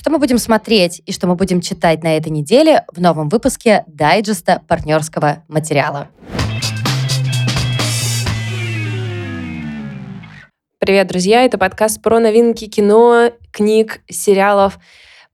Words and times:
Что 0.00 0.10
мы 0.10 0.18
будем 0.18 0.38
смотреть 0.38 1.02
и 1.04 1.12
что 1.12 1.26
мы 1.26 1.34
будем 1.34 1.60
читать 1.60 2.02
на 2.02 2.16
этой 2.16 2.30
неделе 2.30 2.86
в 2.90 3.02
новом 3.02 3.28
выпуске 3.28 3.84
дайджеста 3.86 4.62
партнерского 4.66 5.44
материала. 5.46 6.08
Привет, 10.78 11.06
друзья! 11.08 11.44
Это 11.44 11.58
подкаст 11.58 12.00
про 12.00 12.18
новинки 12.18 12.66
кино, 12.66 13.30
книг, 13.52 14.00
сериалов, 14.08 14.78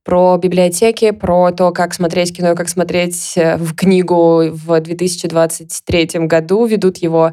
про 0.03 0.35
библиотеки, 0.35 1.11
про 1.11 1.53
то, 1.53 1.71
как 1.71 1.93
смотреть 1.93 2.35
кино, 2.35 2.53
как 2.53 2.67
смотреть 2.67 3.37
э, 3.37 3.55
в 3.55 3.73
книгу 3.73 4.49
в 4.51 4.81
2023 4.81 6.27
году. 6.27 6.65
Ведут 6.65 6.97
его 6.97 7.31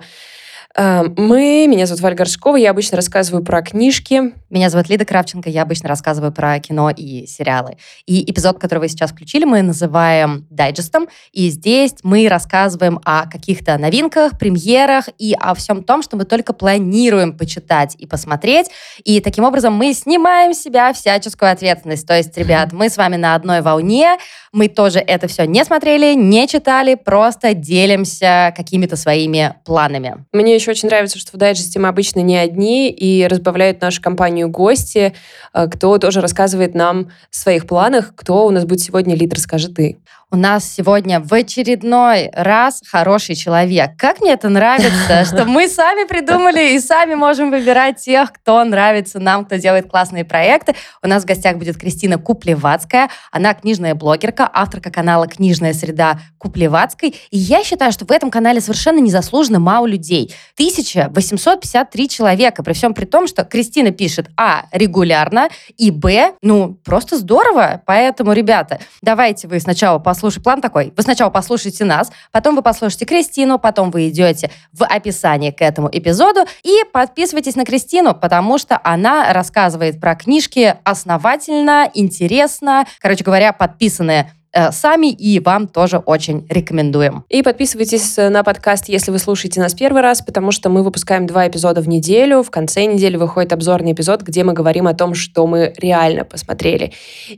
Эм, 0.76 1.14
мы, 1.16 1.66
меня 1.68 1.86
зовут 1.86 2.02
Вальга 2.02 2.18
Горшкова, 2.18 2.56
я 2.56 2.70
обычно 2.70 2.96
рассказываю 2.96 3.44
про 3.44 3.62
книжки. 3.62 4.34
Меня 4.54 4.70
зовут 4.70 4.88
Лида 4.88 5.04
Кравченко, 5.04 5.50
я 5.50 5.62
обычно 5.62 5.88
рассказываю 5.88 6.30
про 6.30 6.60
кино 6.60 6.88
и 6.88 7.26
сериалы. 7.26 7.76
И 8.06 8.30
эпизод, 8.30 8.60
который 8.60 8.78
вы 8.78 8.88
сейчас 8.88 9.10
включили, 9.10 9.44
мы 9.44 9.62
называем 9.62 10.46
дайджестом. 10.48 11.08
И 11.32 11.50
здесь 11.50 11.94
мы 12.04 12.28
рассказываем 12.28 13.00
о 13.04 13.28
каких-то 13.28 13.76
новинках, 13.78 14.38
премьерах 14.38 15.08
и 15.18 15.34
о 15.40 15.54
всем 15.54 15.82
том, 15.82 16.04
что 16.04 16.16
мы 16.16 16.24
только 16.24 16.52
планируем 16.52 17.36
почитать 17.36 17.96
и 17.98 18.06
посмотреть. 18.06 18.68
И 19.02 19.18
таким 19.18 19.42
образом 19.42 19.74
мы 19.74 19.92
снимаем 19.92 20.54
с 20.54 20.62
себя 20.62 20.92
всяческую 20.92 21.50
ответственность. 21.50 22.06
То 22.06 22.16
есть, 22.16 22.38
ребят, 22.38 22.72
мы 22.72 22.90
с 22.90 22.96
вами 22.96 23.16
на 23.16 23.34
одной 23.34 23.60
волне, 23.60 24.18
мы 24.52 24.68
тоже 24.68 25.00
это 25.00 25.26
все 25.26 25.48
не 25.48 25.64
смотрели, 25.64 26.14
не 26.14 26.46
читали, 26.46 26.94
просто 26.94 27.54
делимся 27.54 28.54
какими-то 28.56 28.94
своими 28.94 29.56
планами. 29.64 30.24
Мне 30.32 30.54
еще 30.54 30.70
очень 30.70 30.88
нравится, 30.88 31.18
что 31.18 31.32
в 31.32 31.40
дайджесте 31.40 31.80
мы 31.80 31.88
обычно 31.88 32.20
не 32.20 32.36
одни, 32.36 32.88
и 32.88 33.26
разбавляют 33.26 33.80
нашу 33.80 34.00
компанию 34.00 34.43
гости, 34.50 35.14
э, 35.52 35.68
кто 35.68 35.98
тоже 35.98 36.20
рассказывает 36.20 36.74
нам 36.74 37.00
о 37.00 37.06
своих 37.30 37.66
планах. 37.66 38.14
Кто 38.14 38.46
у 38.46 38.50
нас 38.50 38.64
будет 38.64 38.80
сегодня, 38.80 39.14
Лид, 39.14 39.34
расскажи 39.34 39.68
ты. 39.68 39.98
У 40.34 40.36
нас 40.36 40.68
сегодня 40.68 41.20
в 41.20 41.32
очередной 41.32 42.28
раз 42.32 42.82
хороший 42.84 43.36
человек. 43.36 43.92
Как 43.96 44.20
мне 44.20 44.32
это 44.32 44.48
нравится, 44.48 45.24
что 45.26 45.44
мы 45.44 45.68
сами 45.68 46.08
придумали 46.08 46.74
и 46.74 46.80
сами 46.80 47.14
можем 47.14 47.52
выбирать 47.52 48.00
тех, 48.00 48.32
кто 48.32 48.64
нравится 48.64 49.20
нам, 49.20 49.44
кто 49.44 49.54
делает 49.58 49.88
классные 49.88 50.24
проекты. 50.24 50.74
У 51.04 51.06
нас 51.06 51.22
в 51.22 51.26
гостях 51.26 51.56
будет 51.56 51.76
Кристина 51.76 52.18
Куплевацкая. 52.18 53.10
Она 53.30 53.54
книжная 53.54 53.94
блогерка, 53.94 54.50
авторка 54.52 54.90
канала 54.90 55.28
«Книжная 55.28 55.72
среда» 55.72 56.18
Куплевацкой. 56.38 57.14
И 57.30 57.38
я 57.38 57.62
считаю, 57.62 57.92
что 57.92 58.04
в 58.04 58.10
этом 58.10 58.32
канале 58.32 58.60
совершенно 58.60 58.98
незаслуженно 58.98 59.60
мало 59.60 59.86
людей. 59.86 60.34
1853 60.54 62.08
человека, 62.08 62.64
при 62.64 62.72
всем 62.72 62.92
при 62.92 63.04
том, 63.04 63.28
что 63.28 63.44
Кристина 63.44 63.92
пишет, 63.92 64.30
а, 64.36 64.64
регулярно, 64.72 65.48
и, 65.76 65.92
б, 65.92 66.32
ну, 66.42 66.74
просто 66.84 67.18
здорово. 67.18 67.82
Поэтому, 67.86 68.32
ребята, 68.32 68.80
давайте 69.00 69.46
вы 69.46 69.60
сначала 69.60 70.00
послушайте 70.00 70.23
послушай, 70.24 70.42
план 70.42 70.62
такой. 70.62 70.90
Вы 70.96 71.02
сначала 71.02 71.28
послушайте 71.28 71.84
нас, 71.84 72.10
потом 72.32 72.56
вы 72.56 72.62
послушаете 72.62 73.04
Кристину, 73.04 73.58
потом 73.58 73.90
вы 73.90 74.08
идете 74.08 74.50
в 74.72 74.82
описание 74.82 75.52
к 75.52 75.60
этому 75.60 75.90
эпизоду 75.92 76.46
и 76.62 76.72
подписывайтесь 76.94 77.56
на 77.56 77.66
Кристину, 77.66 78.14
потому 78.14 78.56
что 78.56 78.80
она 78.82 79.34
рассказывает 79.34 80.00
про 80.00 80.14
книжки 80.14 80.76
основательно, 80.82 81.90
интересно. 81.92 82.86
Короче 83.00 83.22
говоря, 83.22 83.52
подписанные 83.52 84.32
сами, 84.72 85.10
и 85.10 85.40
вам 85.40 85.66
тоже 85.66 85.98
очень 85.98 86.46
рекомендуем. 86.48 87.24
И 87.28 87.42
подписывайтесь 87.42 88.16
на 88.16 88.42
подкаст, 88.44 88.88
если 88.88 89.10
вы 89.10 89.18
слушаете 89.18 89.60
нас 89.60 89.74
первый 89.74 90.02
раз, 90.02 90.22
потому 90.22 90.52
что 90.52 90.70
мы 90.70 90.82
выпускаем 90.82 91.26
два 91.26 91.48
эпизода 91.48 91.80
в 91.80 91.88
неделю. 91.88 92.42
В 92.42 92.50
конце 92.50 92.84
недели 92.84 93.16
выходит 93.16 93.52
обзорный 93.52 93.92
эпизод, 93.92 94.22
где 94.22 94.44
мы 94.44 94.52
говорим 94.52 94.86
о 94.86 94.94
том, 94.94 95.14
что 95.14 95.46
мы 95.46 95.72
реально 95.76 96.24
посмотрели 96.24 96.92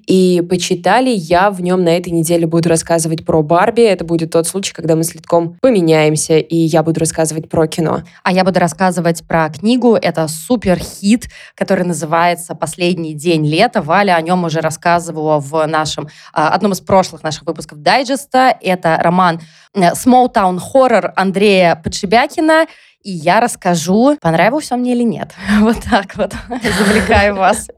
и 0.06 0.42
почитали. 0.48 1.10
Я 1.10 1.50
в 1.50 1.62
нем 1.62 1.82
на 1.84 1.96
этой 1.96 2.10
неделе 2.10 2.46
буду 2.46 2.68
рассказывать 2.68 3.24
про 3.24 3.42
Барби. 3.42 3.82
Это 3.82 4.04
будет 4.04 4.32
тот 4.32 4.46
случай, 4.46 4.72
когда 4.72 4.94
мы 4.94 5.04
с 5.04 5.14
Литком 5.14 5.56
поменяемся, 5.60 6.38
и 6.38 6.56
я 6.56 6.82
буду 6.82 7.00
рассказывать 7.00 7.48
про 7.48 7.66
кино. 7.66 8.02
А 8.22 8.32
я 8.32 8.44
буду 8.44 8.60
рассказывать 8.60 9.26
про 9.26 9.48
книгу. 9.48 9.94
Это 9.94 10.28
супер 10.28 10.78
хит, 10.78 11.28
который 11.54 11.84
называется 11.86 12.54
«Последний 12.54 13.14
день 13.14 13.46
лета». 13.46 13.80
Валя 13.80 14.16
о 14.16 14.20
нем 14.20 14.44
уже 14.44 14.60
рассказывала 14.60 15.40
в 15.40 15.66
нашем 15.66 16.08
а, 16.32 16.50
одном 16.50 16.72
из 16.72 16.80
прошлых 16.80 17.05
прошлых 17.06 17.22
наших 17.22 17.46
выпусков 17.46 17.82
дайджеста. 17.82 18.56
Это 18.60 18.96
роман 19.00 19.40
э, 19.74 19.92
Small 19.92 20.32
Town 20.32 20.58
Horror 20.58 21.12
Андрея 21.14 21.76
Подшибякина. 21.76 22.66
И 23.02 23.12
я 23.12 23.38
расскажу, 23.38 24.18
понравился 24.20 24.74
он 24.74 24.80
мне 24.80 24.92
или 24.92 25.04
нет. 25.04 25.32
Вот 25.60 25.76
так 25.88 26.16
вот. 26.16 26.32
Завлекаю 26.48 27.36
вас. 27.36 27.68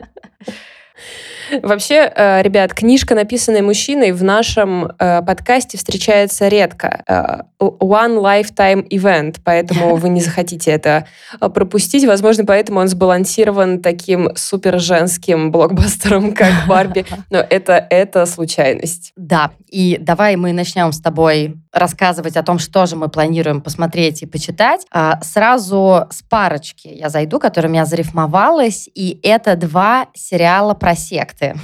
Вообще, 1.63 2.11
э, 2.15 2.43
ребят, 2.43 2.75
книжка, 2.75 3.15
написанная 3.15 3.63
мужчиной, 3.63 4.13
в 4.13 4.23
нашем 4.23 4.93
э, 4.99 5.23
подкасте 5.23 5.79
встречается 5.79 6.49
редко. 6.49 7.03
Э, 7.07 7.43
one 7.61 8.21
lifetime 8.21 8.87
event, 8.89 9.37
поэтому 9.45 9.97
вы 9.97 10.09
не 10.09 10.21
захотите 10.21 10.71
это 10.71 11.07
пропустить. 11.41 12.07
Возможно, 12.07 12.45
поэтому 12.45 12.81
он 12.81 12.89
сбалансирован 12.89 13.81
таким 13.81 14.35
супер 14.37 14.79
женским 14.79 15.51
блокбастером, 15.51 16.33
как 16.35 16.67
Барби. 16.67 17.05
Но 17.31 17.39
это, 17.39 17.87
это 17.91 18.27
случайность. 18.27 19.13
Да, 19.17 19.53
и 19.69 19.99
давай 20.01 20.37
мы 20.37 20.53
начнем 20.53 20.93
с 20.93 21.01
тобой 21.01 21.57
рассказывать 21.73 22.37
о 22.37 22.43
том, 22.43 22.59
что 22.59 22.87
же 22.87 22.97
мы 22.97 23.09
планируем 23.09 23.61
посмотреть 23.61 24.23
и 24.23 24.27
почитать. 24.27 24.87
А, 24.91 25.21
сразу 25.23 26.07
с 26.11 26.23
парочки 26.23 26.89
я 26.89 27.09
зайду, 27.09 27.39
которая 27.39 27.71
у 27.71 27.73
меня 27.73 27.85
зарифмовалась, 27.85 28.89
и 28.95 29.21
это 29.23 29.57
два 29.57 30.07
сериала 30.15 30.75
про 30.75 30.95
секты. 31.38 31.56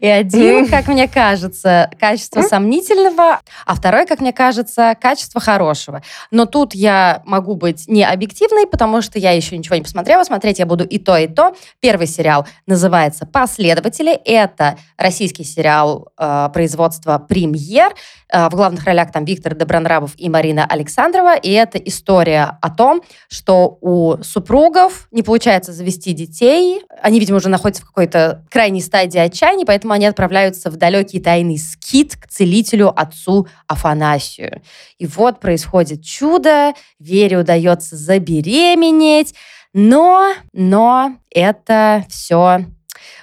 И 0.00 0.06
один, 0.06 0.68
как 0.68 0.88
мне 0.88 1.08
кажется, 1.08 1.90
качество 1.98 2.42
сомнительного, 2.42 3.40
а 3.66 3.74
второй, 3.74 4.06
как 4.06 4.20
мне 4.20 4.32
кажется, 4.32 4.96
качество 5.00 5.40
хорошего. 5.40 6.02
Но 6.30 6.46
тут 6.46 6.74
я 6.74 7.22
могу 7.24 7.54
быть 7.54 7.88
не 7.88 8.04
объективной, 8.04 8.66
потому 8.66 9.02
что 9.02 9.18
я 9.18 9.32
еще 9.32 9.56
ничего 9.56 9.76
не 9.76 9.82
посмотрела. 9.82 10.24
Смотреть 10.24 10.58
я 10.58 10.66
буду 10.66 10.84
и 10.84 10.98
то, 10.98 11.16
и 11.16 11.26
то. 11.26 11.54
Первый 11.80 12.06
сериал 12.06 12.46
называется 12.66 13.26
«Последователи». 13.26 14.12
Это 14.12 14.78
российский 14.96 15.44
сериал 15.44 16.08
э, 16.18 16.48
производства 16.52 17.18
«Премьер». 17.18 17.92
Э, 18.32 18.48
в 18.48 18.54
главных 18.54 18.84
ролях 18.84 19.12
там 19.12 19.24
Виктор 19.24 19.54
Добронравов 19.54 20.12
и 20.16 20.28
Марина 20.28 20.64
Александрова. 20.64 21.36
И 21.36 21.50
это 21.50 21.78
история 21.78 22.58
о 22.60 22.70
том, 22.70 23.02
что 23.28 23.78
у 23.80 24.16
супругов 24.22 25.08
не 25.10 25.22
получается 25.22 25.72
завести 25.72 26.12
детей. 26.12 26.82
Они, 27.02 27.20
видимо, 27.20 27.36
уже 27.36 27.48
находятся 27.48 27.82
в 27.82 27.86
какой-то 27.86 28.44
крайней 28.50 28.80
стадии 28.80 29.18
отчаяния, 29.18 29.51
крайне, 29.52 29.66
поэтому 29.66 29.92
они 29.92 30.06
отправляются 30.06 30.70
в 30.70 30.76
далекий 30.76 31.20
тайный 31.20 31.58
скит 31.58 32.16
к 32.16 32.26
целителю 32.26 32.88
отцу 32.98 33.46
Афанасию. 33.66 34.62
И 34.98 35.06
вот 35.06 35.40
происходит 35.40 36.02
чудо, 36.02 36.72
Вере 36.98 37.38
удается 37.38 37.96
забеременеть, 37.96 39.34
но, 39.74 40.32
но 40.54 41.16
это 41.30 42.04
все 42.08 42.64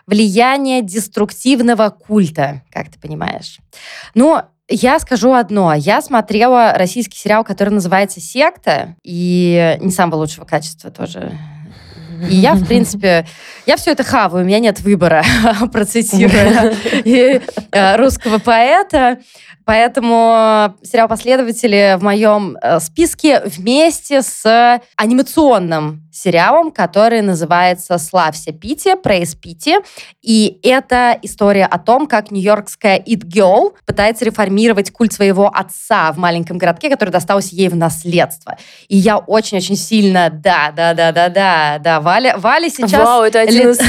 влияние 0.05 0.83
деструктивного 0.83 1.89
культа, 1.89 2.61
как 2.71 2.89
ты 2.89 2.99
понимаешь. 2.99 3.57
Ну, 4.13 4.41
я 4.67 4.99
скажу 4.99 5.33
одно. 5.33 5.73
Я 5.73 5.99
смотрела 6.01 6.73
российский 6.75 7.17
сериал, 7.17 7.43
который 7.43 7.69
называется 7.69 8.19
«Секта», 8.19 8.95
и 9.03 9.77
не 9.81 9.89
самого 9.89 10.17
лучшего 10.17 10.45
качества 10.45 10.91
тоже 10.91 11.37
и 12.27 12.35
я, 12.35 12.53
в 12.55 12.65
принципе, 12.65 13.25
я 13.65 13.77
все 13.77 13.91
это 13.91 14.03
хаваю, 14.03 14.43
у 14.43 14.47
меня 14.47 14.59
нет 14.59 14.79
выбора, 14.81 15.23
процитируя 15.71 16.73
э, 17.05 17.95
русского 17.97 18.39
поэта. 18.39 19.19
Поэтому 19.69 20.73
сериал 20.81 21.07
«Последователи» 21.07 21.95
в 21.99 22.03
моем 22.03 22.57
э, 22.59 22.79
списке 22.79 23.43
вместе 23.45 24.23
с 24.23 24.81
анимационным 24.95 26.09
сериалом, 26.11 26.71
который 26.71 27.21
называется 27.21 27.99
«Славься, 27.99 28.51
Пити», 28.51 28.99
Praise 28.99 29.37
Пити. 29.39 29.75
И 30.23 30.59
это 30.63 31.19
история 31.21 31.65
о 31.65 31.77
том, 31.77 32.07
как 32.07 32.31
нью-йоркская 32.31 32.97
It 32.97 33.25
Girl 33.25 33.73
пытается 33.85 34.25
реформировать 34.25 34.89
культ 34.89 35.13
своего 35.13 35.51
отца 35.53 36.11
в 36.13 36.17
маленьком 36.17 36.57
городке, 36.57 36.89
который 36.89 37.11
достался 37.11 37.55
ей 37.55 37.69
в 37.69 37.75
наследство. 37.75 38.57
И 38.87 38.97
я 38.97 39.19
очень-очень 39.19 39.75
сильно, 39.75 40.31
да, 40.31 40.73
да, 40.75 40.95
да, 40.95 41.11
да, 41.11 41.29
да, 41.29 41.77
да, 41.79 42.01
Валя, 42.01 42.35
Валя 42.37 42.69
сейчас... 42.69 43.05
Вау, 43.05 43.21
это 43.21 43.39
один 43.39 43.69
из 43.69 43.79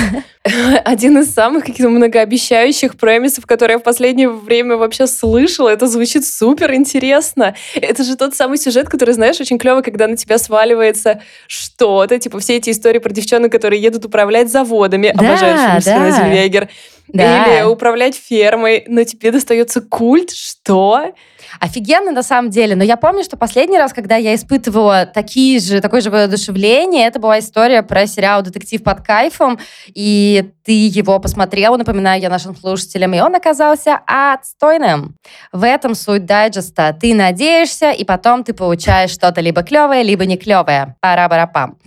один 0.85 1.19
из 1.19 1.35
самых 1.35 1.65
каких-то 1.65 1.91
многообещающих 1.91 2.97
премисов, 2.97 3.44
которые 3.44 3.75
я 3.75 3.79
в 3.79 3.83
последнее 3.83 4.31
время 4.31 4.76
вообще 4.76 5.06
слышала. 5.06 5.70
Это 5.73 5.87
звучит 5.87 6.27
супер 6.27 6.75
интересно. 6.75 7.55
Это 7.75 8.05
же 8.05 8.17
тот 8.17 8.35
самый 8.35 8.59
сюжет, 8.59 8.89
который, 8.89 9.15
знаешь, 9.15 9.41
очень 9.41 9.59
клево, 9.59 9.83
когда 9.83 10.07
на 10.07 10.17
тебя 10.17 10.39
сваливается 10.39 11.23
что-то, 11.47 12.19
типа 12.19 12.39
все 12.41 12.57
эти 12.57 12.71
истории 12.71 12.99
про 12.99 13.11
девчонок, 13.11 13.53
которые 13.53 13.81
едут 13.83 14.05
управлять 14.05 14.51
заводами. 14.51 15.13
Да, 15.15 15.33
Обожаю 15.33 15.81
фильм 15.81 15.99
да. 15.99 16.11
Зельвегер 16.11 16.69
Да. 17.09 17.45
Или 17.45 17.63
управлять 17.65 18.17
фермой, 18.17 18.85
но 18.87 19.05
тебе 19.05 19.33
достается 19.33 19.81
культ, 19.81 20.31
что? 20.31 21.13
Офигенно 21.58 22.12
на 22.12 22.23
самом 22.23 22.50
деле. 22.50 22.76
Но 22.76 22.85
я 22.85 22.97
помню, 22.97 23.25
что 23.25 23.37
последний 23.37 23.79
раз, 23.79 23.93
когда 23.93 24.17
я 24.17 24.35
испытывала 24.35 25.06
такие 25.06 25.58
же, 25.58 25.81
такое 25.81 26.00
же 26.00 26.11
воодушевление, 26.11 27.06
это 27.06 27.19
была 27.19 27.38
история 27.38 27.82
про 27.82 28.06
сериал 28.06 28.43
«Детектив 28.43 28.82
под 28.82 29.00
кайфом», 29.00 29.58
и 29.87 30.50
ты 30.64 30.73
его 30.87 31.19
посмотрела, 31.19 31.76
напоминаю 31.76 32.20
я 32.20 32.29
нашим 32.29 32.55
слушателям, 32.55 33.12
и 33.14 33.20
он 33.20 33.35
оказался 33.35 34.00
отстойным. 34.06 35.17
В 35.52 35.64
этом 35.64 35.94
суть 35.94 36.26
дайджеста. 36.26 36.97
Ты 36.99 37.14
надеешься, 37.14 37.91
и 37.91 38.05
потом 38.05 38.44
ты 38.44 38.52
получаешь 38.52 39.11
что-то 39.11 39.41
либо 39.41 39.62
клевое, 39.62 40.02
либо 40.02 40.26
не 40.26 40.37
клевое. 40.37 40.94
Пара-барапам. 41.00 41.79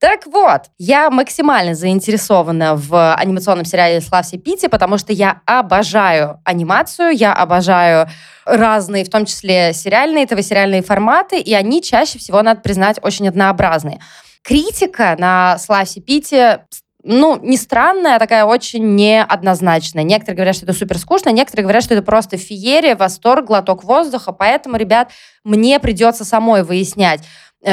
Так 0.00 0.26
вот, 0.26 0.66
я 0.78 1.10
максимально 1.10 1.74
заинтересована 1.74 2.76
в 2.76 3.14
анимационном 3.14 3.64
сериале 3.64 4.00
«Славься 4.00 4.38
Пити», 4.38 4.68
потому 4.68 4.96
что 4.96 5.12
я 5.12 5.40
обожаю 5.44 6.40
анимацию, 6.44 7.10
я 7.10 7.32
обожаю 7.32 8.08
разные, 8.44 9.04
в 9.04 9.10
том 9.10 9.26
числе 9.26 9.72
сериальные, 9.72 10.26
ТВ-сериальные 10.26 10.82
форматы, 10.82 11.40
и 11.40 11.52
они 11.52 11.82
чаще 11.82 12.20
всего, 12.20 12.40
надо 12.42 12.60
признать, 12.60 12.98
очень 13.02 13.26
однообразные. 13.28 13.98
Критика 14.42 15.16
на 15.18 15.58
«Славься 15.58 16.00
Пити» 16.00 16.60
ну, 17.04 17.38
не 17.40 17.56
странная, 17.56 18.16
а 18.16 18.18
такая 18.18 18.44
очень 18.44 18.94
неоднозначная. 18.96 20.02
Некоторые 20.02 20.36
говорят, 20.36 20.56
что 20.56 20.66
это 20.66 20.74
супер 20.74 20.98
скучно, 20.98 21.30
некоторые 21.30 21.62
говорят, 21.62 21.84
что 21.84 21.94
это 21.94 22.02
просто 22.02 22.36
феерия, 22.36 22.96
восторг, 22.96 23.46
глоток 23.46 23.84
воздуха. 23.84 24.32
Поэтому, 24.32 24.76
ребят, 24.76 25.10
мне 25.44 25.78
придется 25.78 26.24
самой 26.24 26.64
выяснять, 26.64 27.20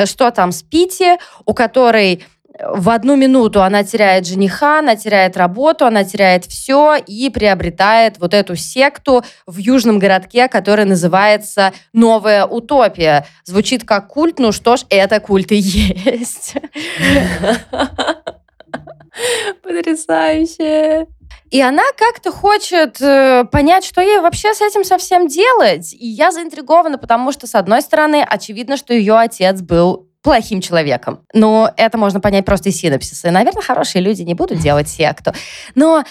что 0.05 0.31
там 0.31 0.51
с 0.51 0.63
Пити, 0.63 1.17
у 1.45 1.53
которой 1.53 2.23
в 2.59 2.89
одну 2.89 3.15
минуту 3.15 3.63
она 3.63 3.83
теряет 3.83 4.25
жениха, 4.25 4.79
она 4.79 4.95
теряет 4.95 5.37
работу, 5.37 5.85
она 5.85 6.03
теряет 6.03 6.45
все 6.45 6.95
и 6.95 7.29
приобретает 7.29 8.17
вот 8.19 8.33
эту 8.33 8.55
секту 8.55 9.23
в 9.45 9.57
южном 9.57 9.99
городке, 9.99 10.47
которая 10.47 10.85
называется 10.85 11.73
«Новая 11.93 12.45
утопия». 12.45 13.25
Звучит 13.43 13.83
как 13.83 14.07
культ, 14.07 14.39
ну 14.39 14.51
что 14.51 14.77
ж, 14.77 14.85
это 14.89 15.19
культ 15.19 15.51
и 15.51 15.57
есть. 15.57 16.55
Потрясающе. 19.63 21.07
И 21.51 21.61
она 21.61 21.83
как-то 21.97 22.31
хочет 22.31 22.99
э, 23.01 23.45
понять, 23.51 23.85
что 23.85 24.01
ей 24.01 24.19
вообще 24.19 24.53
с 24.53 24.61
этим 24.61 24.83
совсем 24.83 25.27
делать. 25.27 25.93
И 25.93 26.07
я 26.07 26.31
заинтригована, 26.31 26.97
потому 26.97 27.31
что, 27.31 27.47
с 27.47 27.55
одной 27.55 27.81
стороны, 27.81 28.25
очевидно, 28.27 28.77
что 28.77 28.93
ее 28.93 29.17
отец 29.17 29.61
был 29.61 30.09
плохим 30.23 30.59
человеком. 30.59 31.21
Но 31.33 31.71
это 31.77 31.99
можно 31.99 32.19
понять 32.19 32.45
просто 32.45 32.69
из 32.69 32.77
синапсиса. 32.77 33.27
И, 33.27 33.31
наверное, 33.31 33.61
хорошие 33.61 34.01
люди 34.01 34.23
не 34.23 34.33
будут 34.33 34.59
делать 34.59 34.89
секту. 34.89 35.33
Но 35.75 36.03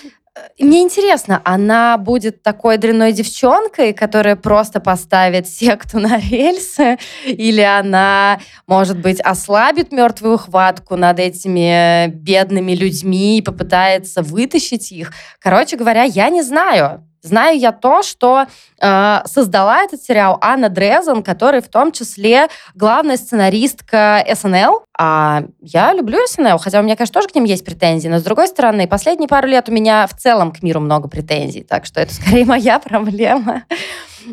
мне 0.58 0.82
интересно, 0.82 1.40
она 1.44 1.96
будет 1.96 2.42
такой 2.42 2.76
дрянной 2.76 3.12
девчонкой, 3.12 3.92
которая 3.92 4.34
просто 4.34 4.80
поставит 4.80 5.46
секту 5.48 6.00
на 6.00 6.18
рельсы, 6.18 6.98
или 7.24 7.60
она, 7.60 8.40
может 8.66 8.98
быть, 8.98 9.20
ослабит 9.20 9.92
мертвую 9.92 10.38
хватку 10.38 10.96
над 10.96 11.20
этими 11.20 12.08
бедными 12.08 12.72
людьми 12.72 13.38
и 13.38 13.42
попытается 13.42 14.22
вытащить 14.22 14.90
их. 14.90 15.12
Короче 15.38 15.76
говоря, 15.76 16.02
я 16.02 16.28
не 16.30 16.42
знаю. 16.42 17.08
Знаю 17.24 17.58
я 17.58 17.72
то, 17.72 18.02
что 18.02 18.44
э, 18.82 19.20
создала 19.24 19.82
этот 19.82 20.02
сериал 20.02 20.36
Анна 20.42 20.68
Дрезен, 20.68 21.22
которая 21.22 21.62
в 21.62 21.68
том 21.68 21.90
числе 21.90 22.48
главная 22.74 23.16
сценаристка 23.16 24.22
СНЛ. 24.30 24.84
А 24.98 25.44
я 25.60 25.94
люблю 25.94 26.18
СНЛ, 26.28 26.58
хотя 26.58 26.80
у 26.80 26.82
меня, 26.82 26.96
конечно, 26.96 27.14
тоже 27.14 27.28
к 27.28 27.34
ним 27.34 27.44
есть 27.44 27.64
претензии, 27.64 28.08
но 28.08 28.18
с 28.18 28.22
другой 28.22 28.46
стороны, 28.46 28.86
последние 28.86 29.26
пару 29.26 29.48
лет 29.48 29.70
у 29.70 29.72
меня 29.72 30.06
в 30.06 30.14
целом 30.14 30.52
к 30.52 30.62
миру 30.62 30.80
много 30.80 31.08
претензий, 31.08 31.62
так 31.62 31.86
что 31.86 32.00
это 32.00 32.14
скорее 32.14 32.44
моя 32.44 32.78
проблема. 32.78 33.64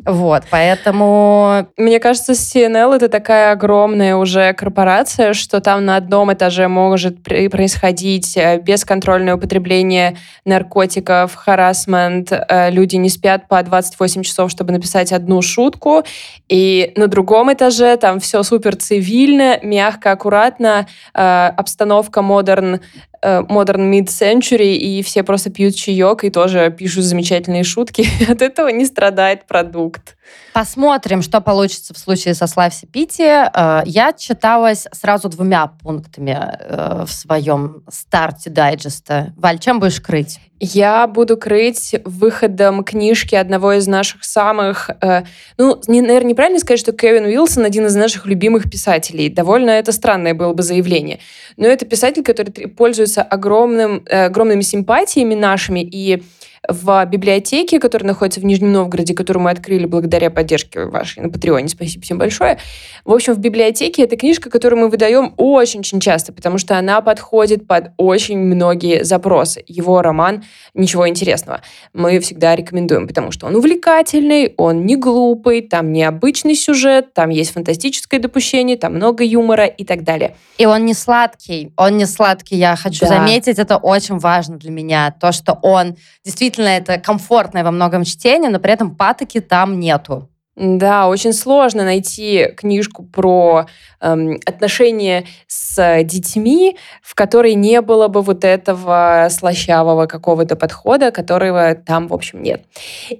Вот, 0.06 0.44
поэтому... 0.50 1.68
Мне 1.78 2.00
кажется, 2.00 2.34
CNL— 2.34 2.96
это 2.96 3.10
такая 3.10 3.52
огромная 3.52 4.16
уже 4.16 4.54
корпорация, 4.54 5.34
что 5.34 5.62
там 5.62 5.86
на 5.86 5.98
одном 5.98 6.34
этаже 6.34 6.68
может 6.68 7.24
происходить 7.24 8.38
э, 8.38 8.60
бесконтрольное 8.60 9.36
употребление 9.36 10.18
наркотиков, 10.46 11.36
харасмент, 11.36 12.32
э, 12.32 12.72
люди 12.72 12.96
не 12.96 13.10
спят 13.10 13.48
по 13.48 13.62
28 13.62 14.24
часов, 14.24 14.52
чтобы 14.52 14.72
написать 14.72 15.12
одну 15.12 15.42
шутку, 15.42 16.04
и 16.48 16.94
на 16.96 17.08
другом 17.08 17.52
этаже 17.54 17.98
там 17.98 18.20
все 18.20 18.44
супер 18.44 18.76
цивильно, 18.76 19.60
мягко, 19.62 20.12
аккуратно, 20.12 20.88
э, 21.14 21.48
обстановка 21.58 22.22
модерн 22.22 22.82
Modern 23.24 23.92
Mid-Century, 23.92 24.76
и 24.76 25.04
все 25.04 25.24
просто 25.24 25.52
пьют 25.52 25.76
чаек 25.76 26.24
и 26.24 26.30
тоже 26.30 26.74
пишут 26.76 27.04
замечательные 27.04 27.64
шутки. 27.64 28.08
От 28.28 28.42
этого 28.42 28.70
не 28.70 28.86
страдает 28.86 29.46
продукт. 29.48 30.18
Посмотрим, 30.54 31.22
что 31.22 31.40
получится 31.40 31.94
в 31.94 31.98
случае 31.98 32.34
со 32.34 32.46
Славси 32.46 32.86
Пити. 32.86 33.22
Э, 33.22 33.84
я 33.86 34.12
читалась 34.12 34.86
сразу 34.92 35.30
двумя 35.30 35.68
пунктами 35.68 36.38
э, 36.38 37.06
в 37.08 37.12
своем 37.12 37.84
старте 37.90 38.50
дайджеста. 38.50 39.34
Валь, 39.38 39.60
чем 39.60 39.80
будешь 39.80 40.02
крыть? 40.02 40.40
Я 40.60 41.08
буду 41.08 41.38
крыть 41.38 41.96
выходом 42.04 42.84
книжки 42.84 43.34
одного 43.34 43.74
из 43.74 43.88
наших 43.88 44.26
самых... 44.26 44.90
Э, 45.02 45.24
ну, 45.58 45.82
наверное, 45.88 46.30
неправильно 46.30 46.60
сказать, 46.60 46.82
что 46.82 46.92
Кевин 46.92 47.26
Уилсон 47.26 47.64
один 47.64 47.86
из 47.86 47.96
наших 47.96 48.26
любимых 48.26 48.70
писателей. 48.70 49.30
Довольно 49.30 49.70
это 49.70 49.94
странное 49.94 50.34
было 50.34 50.54
бы 50.54 50.64
заявление. 50.64 51.20
Но 51.56 51.66
это 51.66 51.86
писатель, 51.86 52.24
который 52.24 52.52
пользуется 52.68 53.24
огромным, 53.24 54.06
огромными 54.12 54.62
симпатиями 54.62 55.34
нашими 55.34 55.80
и 55.80 56.24
в 56.68 57.06
библиотеке, 57.06 57.80
которая 57.80 58.08
находится 58.08 58.40
в 58.40 58.46
Нижнем 58.46 58.72
Новгороде, 58.72 59.16
которую 59.16 59.44
мы 59.44 59.50
открыли 59.50 59.86
благодаря 59.86 60.30
поддержке 60.30 60.86
вашей 60.86 61.24
на 61.24 61.30
Патреоне. 61.30 61.68
Спасибо 61.68 62.04
всем 62.04 62.20
большое. 62.20 62.60
В 63.04 63.12
общем, 63.12 63.34
в 63.34 63.40
библиотеке 63.40 64.04
это 64.04 64.16
книжка, 64.16 64.52
которую 64.52 64.82
мы 64.82 64.90
выдаем 64.90 65.34
очень-очень 65.38 66.00
часто, 66.00 66.32
потому 66.34 66.60
что 66.60 66.78
она 66.78 67.02
подходит 67.02 67.68
под 67.68 67.92
очень 67.98 68.38
многие 68.38 69.04
запросы. 69.04 69.64
Его 69.68 70.02
роман 70.04 70.44
«Ничего 70.76 71.08
интересного» 71.08 71.62
мы 71.94 72.20
всегда 72.20 72.56
рекомендуем, 72.56 73.08
потому 73.08 73.32
что 73.32 73.48
он 73.48 73.56
увлекательный, 73.56 74.54
он 74.58 74.86
не 74.86 74.96
глупый, 74.96 75.62
там 75.62 75.92
необычный 75.92 76.56
сюжет, 76.56 77.14
там 77.14 77.30
есть 77.30 77.54
фантастическое 77.54 78.20
допущение, 78.20 78.78
там 78.78 78.96
много 78.96 79.24
юмора 79.24 79.66
и 79.66 79.84
так 79.84 80.04
далее. 80.04 80.36
И 80.60 80.66
он 80.68 80.86
не 80.86 80.94
сладкий. 80.94 81.74
Он 81.76 81.98
не 81.98 82.06
сладкий, 82.06 82.56
я 82.56 82.76
хочу 82.76 83.02
да. 83.02 83.08
заметить, 83.08 83.58
это 83.58 83.78
очень 83.78 84.20
важно 84.20 84.58
для 84.58 84.70
меня. 84.70 85.14
То, 85.20 85.32
что 85.32 85.58
он 85.64 85.96
действительно 86.24 86.51
действительно 86.52 86.68
это 86.68 86.98
комфортное 86.98 87.64
во 87.64 87.72
многом 87.72 88.04
чтение, 88.04 88.50
но 88.50 88.60
при 88.60 88.74
этом 88.74 88.96
патоки 88.96 89.40
там 89.40 89.80
нету. 89.80 90.31
Да, 90.58 91.08
очень 91.08 91.32
сложно 91.32 91.86
найти 91.86 92.48
книжку 92.58 93.04
про 93.04 93.68
эм, 94.02 94.38
отношения 94.46 95.26
с 95.48 96.04
детьми, 96.04 96.76
в 97.02 97.16
которой 97.16 97.54
не 97.54 97.80
было 97.80 98.10
бы 98.10 98.22
вот 98.22 98.44
этого 98.44 99.28
слащавого 99.32 100.08
какого-то 100.08 100.58
подхода, 100.58 101.12
которого 101.12 101.76
там, 101.76 102.10
в 102.10 102.14
общем, 102.14 102.44
нет. 102.44 102.66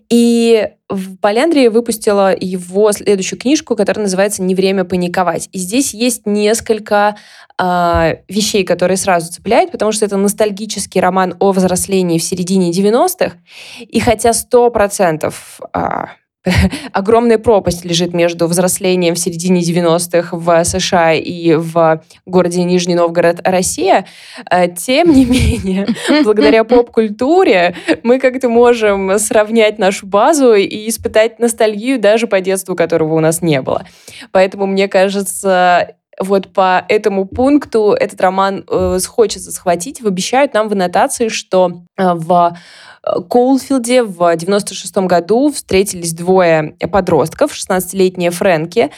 И 0.10 0.72
в 0.90 1.16
Поляндрии 1.18 1.70
выпустила 1.70 2.36
его 2.38 2.92
следующую 2.92 3.40
книжку, 3.40 3.78
которая 3.78 4.04
называется 4.04 4.44
«Не 4.44 4.54
время 4.54 4.84
паниковать». 4.84 5.48
И 5.54 5.58
здесь 5.58 5.94
есть 5.94 6.26
несколько 6.26 7.16
э, 7.58 8.16
вещей, 8.28 8.66
которые 8.66 8.98
сразу 8.98 9.32
цепляют, 9.32 9.72
потому 9.72 9.94
что 9.94 10.04
это 10.04 10.18
ностальгический 10.18 11.00
роман 11.00 11.36
о 11.40 11.54
взрослении 11.54 12.20
в 12.20 12.24
середине 12.24 12.72
90-х. 12.72 13.38
И 13.80 14.02
хотя 14.02 14.32
100% 14.32 15.34
э, 15.74 16.06
огромная 16.94 17.38
пропасть 17.38 17.86
лежит 17.86 18.14
между 18.14 18.48
взрослением 18.48 19.16
в 19.16 19.20
середине 19.20 19.62
90-х 19.62 20.36
в 20.36 20.64
США 20.64 21.14
и 21.14 21.54
в 21.54 22.02
городе 22.26 22.64
Нижний 22.64 22.96
Новгород, 22.96 23.42
Россия. 23.44 24.06
Э, 24.50 24.68
тем 24.68 25.12
не 25.12 25.26
менее, 25.26 25.88
благодаря 26.24 26.64
поп-культуре 26.64 27.76
мы 28.04 28.20
как-то 28.20 28.50
можем 28.50 29.20
сравнять 29.20 29.78
нашу 29.78 30.08
базу 30.08 30.54
и 30.54 30.90
испытать 30.90 31.40
ностальгию 31.40 32.00
даже 32.00 32.28
по 32.28 32.42
детству, 32.42 32.76
которого 32.76 33.16
у 33.16 33.20
нас 33.20 33.42
не 33.42 33.62
было. 33.62 33.86
Поэтому, 34.32 34.66
мне 34.66 34.88
кажется, 34.88 35.96
вот 36.20 36.54
по 36.54 36.86
этому 36.88 37.26
пункту 37.26 37.94
этот 37.94 38.20
роман 38.22 38.64
э, 38.68 39.00
хочется 39.08 39.52
схватить. 39.52 40.04
Обещают 40.04 40.54
нам 40.54 40.70
в 40.70 40.74
аннотации, 40.74 41.30
что 41.30 41.84
э, 41.98 42.14
в 42.14 42.58
Коулфилде 43.04 44.04
в 44.04 44.36
96 44.36 44.98
году 44.98 45.52
встретились 45.52 46.14
двое 46.14 46.76
подростков, 46.92 47.52
16-летняя 47.52 48.30
Фрэнки, 48.30 48.92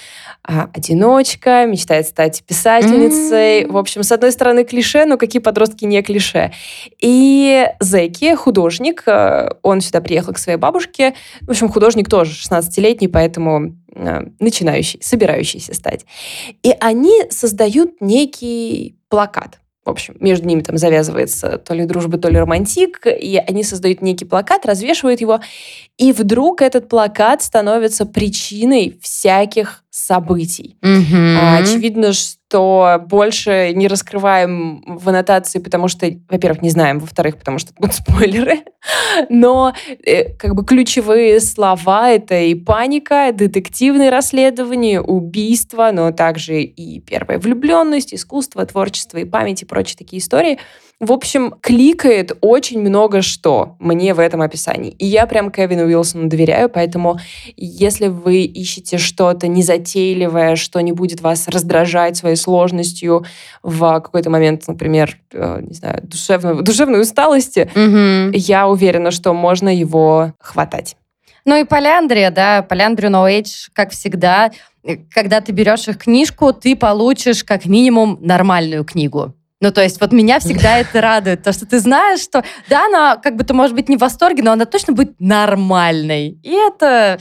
а, 0.46 0.70
одиночка, 0.74 1.66
мечтает 1.66 2.08
стать 2.08 2.44
писательницей. 2.44 3.64
Mm-hmm. 3.64 3.72
В 3.72 3.78
общем, 3.78 4.04
с 4.04 4.12
одной 4.12 4.34
стороны 4.34 4.66
клише, 4.66 5.06
но 5.06 5.18
какие 5.18 5.42
подростки 5.42 5.86
не 5.86 6.02
клише. 6.02 6.52
И 7.00 7.66
Зеки, 7.80 8.36
художник, 8.36 9.04
э, 9.08 9.52
он 9.62 9.80
сюда 9.80 10.02
приехал 10.02 10.34
к 10.34 10.38
своей 10.38 10.58
бабушке. 10.58 11.14
В 11.42 11.52
общем, 11.52 11.70
художник 11.70 12.10
тоже 12.10 12.34
16-летний, 12.34 13.08
поэтому 13.08 13.78
э, 13.96 14.26
начинающий, 14.40 15.00
собирающийся 15.02 15.74
стать. 15.74 16.06
И 16.62 16.76
они 16.82 17.24
создают 17.30 18.02
некий 18.02 18.98
плакат 19.08 19.60
в 19.86 19.90
общем, 19.90 20.16
между 20.20 20.48
ними 20.48 20.62
там 20.62 20.78
завязывается 20.78 21.58
то 21.58 21.74
ли 21.74 21.86
дружба, 21.86 22.18
то 22.18 22.30
ли 22.30 22.38
романтик, 22.38 23.06
и 23.06 23.38
они 23.38 23.64
создают 23.64 24.02
некий 24.02 24.26
плакат, 24.26 24.66
развешивают 24.66 25.20
его, 25.20 25.42
и 25.98 26.14
вдруг 26.14 26.62
этот 26.62 26.88
плакат 26.88 27.42
становится 27.42 28.06
причиной 28.06 28.98
всяких 29.02 29.84
событий. 29.90 30.78
Мгм. 30.82 31.38
Очевидно, 31.60 32.14
что 32.14 32.38
больше 33.08 33.72
не 33.74 33.88
раскрываем 33.88 34.84
в 34.86 35.10
аннотации, 35.10 35.60
потому 35.60 35.88
что, 35.88 36.10
во-первых, 36.30 36.62
не 36.62 36.70
знаем, 36.70 37.00
во-вторых, 37.00 37.38
потому 37.38 37.60
что 37.60 37.74
будут 37.78 37.96
спойлеры. 37.96 38.60
Но 39.30 39.74
э, 40.06 40.30
как 40.36 40.56
бы 40.56 40.66
ключевые 40.66 41.40
слова— 41.40 42.10
это 42.12 42.40
и 42.40 42.56
паника, 42.56 43.32
детективные 43.34 44.10
расследования, 44.10 45.02
убийства, 45.02 45.92
но 45.94 46.12
также 46.12 46.62
и 46.62 47.00
первая 47.00 47.40
влюбленность, 47.40 48.14
искусство, 48.14 48.66
творчество 48.66 49.18
и 49.18 49.26
память 49.26 49.62
и 49.62 49.66
прочие 49.66 49.98
такие 49.98 50.20
истории. 50.20 50.60
В 51.00 51.12
общем, 51.12 51.56
кликает 51.60 52.32
очень 52.40 52.80
много 52.80 53.22
что 53.22 53.76
мне 53.80 54.14
в 54.14 54.20
этом 54.20 54.42
описании. 54.42 54.92
И 54.92 55.06
я 55.06 55.26
прям 55.26 55.52
Кевину 55.52 55.84
Уилсону 55.84 56.30
доверяю, 56.30 56.70
поэтому 56.70 57.20
если 57.58 58.08
вы 58.08 58.44
ищете 58.44 58.98
что-то 58.98 59.48
незатейливое, 59.48 60.56
что 60.56 60.80
не 60.80 60.94
будет 60.94 61.20
вас 61.22 61.48
раздражать 61.50 62.16
своей 62.16 62.38
сложностью 62.38 63.26
в 63.64 64.00
какой-то 64.00 64.30
момент, 64.30 64.64
например, 64.68 65.18
э, 65.34 65.60
не 65.62 65.74
знаю, 65.74 66.02
душевной, 66.04 66.64
душевной 66.64 67.02
усталости, 67.02 67.70
Мгм. 67.76 68.32
я 68.32 68.68
уверена, 68.68 69.12
что 69.12 69.34
можно 69.34 69.68
его 69.76 70.34
хватать. 70.40 70.96
Ну 71.46 71.58
и 71.58 71.66
Поляндрия, 71.66 72.32
да, 72.32 72.62
Поляндрию 72.62 73.12
No 73.12 73.30
Age, 73.30 73.68
как 73.74 73.92
всегда, 73.92 74.52
э, 74.86 74.96
когда 75.14 75.42
ты 75.42 75.52
берешь 75.52 75.88
их 75.90 75.98
книжку, 75.98 76.54
ты 76.54 76.78
получишь 76.78 77.44
как 77.44 77.66
минимум 77.66 78.18
нормальную 78.22 78.86
книгу. 78.86 79.34
Ну, 79.64 79.72
то 79.72 79.82
есть 79.82 80.02
вот 80.02 80.12
меня 80.12 80.42
всегда 80.42 80.78
это 80.80 81.00
радует, 81.00 81.42
то, 81.42 81.54
что 81.54 81.66
ты 81.66 81.80
знаешь, 81.80 82.20
что 82.20 82.44
да, 82.68 82.86
она 82.88 83.16
как 83.16 83.38
бы 83.38 83.46
ты, 83.46 83.54
может 83.54 83.74
быть, 83.74 83.88
не 83.88 83.96
в 83.96 84.02
восторге, 84.02 84.44
но 84.44 84.52
она 84.52 84.66
точно 84.66 84.92
будет 84.92 85.16
нормальной. 85.20 86.38
И 86.44 86.52
это 86.52 87.18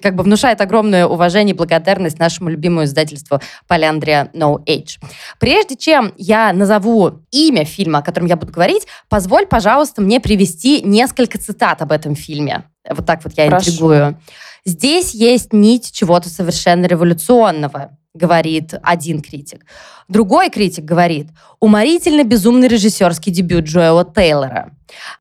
как 0.00 0.14
бы 0.14 0.22
внушает 0.22 0.60
огромное 0.60 1.04
уважение 1.04 1.52
и 1.52 1.56
благодарность 1.56 2.20
нашему 2.20 2.48
любимому 2.48 2.84
издательству 2.84 3.40
Поляндрия 3.66 4.30
No 4.34 4.64
Age. 4.64 5.00
Прежде 5.40 5.74
чем 5.74 6.14
я 6.16 6.52
назову 6.52 7.24
имя 7.32 7.64
фильма, 7.64 7.98
о 7.98 8.02
котором 8.02 8.28
я 8.28 8.36
буду 8.36 8.52
говорить, 8.52 8.86
позволь, 9.08 9.46
пожалуйста, 9.46 10.00
мне 10.00 10.20
привести 10.20 10.80
несколько 10.80 11.38
цитат 11.38 11.82
об 11.82 11.90
этом 11.90 12.14
фильме. 12.14 12.70
Вот 12.88 13.06
так 13.06 13.24
вот 13.24 13.32
я 13.36 13.46
Прошу. 13.46 13.70
интригую. 13.70 14.20
Здесь 14.64 15.12
есть 15.14 15.52
нить 15.52 15.92
чего-то 15.92 16.28
совершенно 16.28 16.86
революционного, 16.86 17.96
говорит 18.14 18.74
один 18.82 19.20
критик. 19.20 19.66
Другой 20.08 20.50
критик 20.50 20.84
говорит, 20.84 21.28
уморительно 21.60 22.24
безумный 22.24 22.68
режиссерский 22.68 23.32
дебют 23.32 23.64
Джоэла 23.64 24.04
Тейлора. 24.04 24.70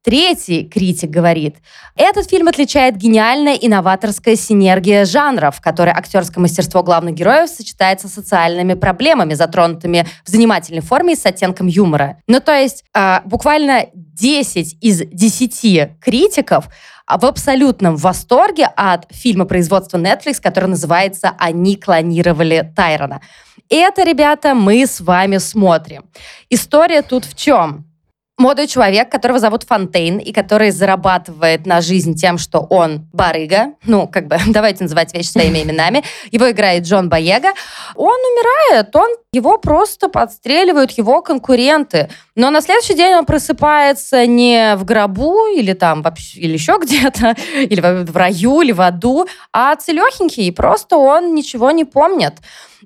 Третий 0.03 0.65
критик 0.65 1.10
говорит, 1.10 1.55
этот 1.96 2.29
фильм 2.29 2.48
отличает 2.48 2.98
гениальная 2.98 3.55
инноваторская 3.55 4.36
синергия 4.36 5.05
жанров, 5.05 5.55
в 5.55 5.62
которой 5.62 5.93
актерское 5.93 6.41
мастерство 6.41 6.84
главных 6.84 7.15
героев 7.15 7.50
сочетается 7.50 8.08
с 8.08 8.13
социальными 8.13 8.74
проблемами, 8.75 9.34
затронутыми 9.34 10.05
в 10.24 10.29
занимательной 10.29 10.82
форме 10.82 11.13
и 11.13 11.17
с 11.17 11.25
оттенком 11.25 11.67
юмора. 11.67 12.17
Ну, 12.27 12.39
то 12.39 12.53
есть 12.53 12.84
а, 12.93 13.22
буквально 13.25 13.88
10 13.93 14.77
из 14.82 15.01
10 15.05 16.00
критиков 16.00 16.67
в 17.08 17.26
абсолютном 17.26 17.96
восторге 17.96 18.66
от 18.76 19.06
фильма 19.12 19.46
производства 19.46 19.98
Netflix, 19.98 20.42
который 20.42 20.70
называется 20.70 21.34
«Они 21.38 21.76
клонировали 21.76 22.72
Тайрона». 22.76 23.22
Это, 23.70 24.04
ребята, 24.04 24.54
мы 24.54 24.86
с 24.86 25.02
вами 25.02 25.38
смотрим. 25.38 26.06
История 26.50 27.02
тут 27.02 27.26
в 27.26 27.36
чем? 27.36 27.86
Молодой 28.40 28.66
человек, 28.66 29.12
которого 29.12 29.38
зовут 29.38 29.62
Фонтейн, 29.62 30.18
и 30.18 30.34
который 30.34 30.72
зарабатывает 30.72 31.68
на 31.68 31.82
жизнь 31.82 32.16
тем, 32.16 32.40
что 32.40 32.62
он 32.62 33.08
барыга, 33.13 33.74
ну, 33.86 34.08
как 34.08 34.28
бы, 34.28 34.38
давайте 34.48 34.84
называть 34.84 35.13
вещи 35.13 35.28
своими 35.28 35.62
именами, 35.62 36.04
его 36.32 36.50
играет 36.50 36.84
Джон 36.84 37.10
Боега, 37.10 37.50
он 37.96 38.18
умирает, 38.18 38.96
он, 38.96 39.10
его 39.34 39.60
просто 39.60 40.10
подстреливают 40.10 40.92
его 40.92 41.22
конкуренты. 41.22 42.10
Но 42.36 42.50
на 42.50 42.62
следующий 42.62 42.96
день 42.96 43.13
он 43.13 43.25
просыпается 43.25 44.25
не 44.25 44.75
в 44.78 44.84
гробу 44.84 45.46
или 45.56 45.74
там 45.74 46.02
вообще, 46.02 46.40
или 46.40 46.54
еще 46.54 46.80
где-то, 46.82 47.36
или 47.56 47.82
в 47.82 48.18
раю, 48.18 48.62
или 48.62 48.72
в 48.72 48.82
аду, 48.82 49.28
а 49.52 49.75
целехенький, 49.75 50.48
и 50.48 50.52
просто 50.52 50.98
он 50.98 51.36
ничего 51.36 51.70
не 51.70 51.86
помнит. 51.86 52.34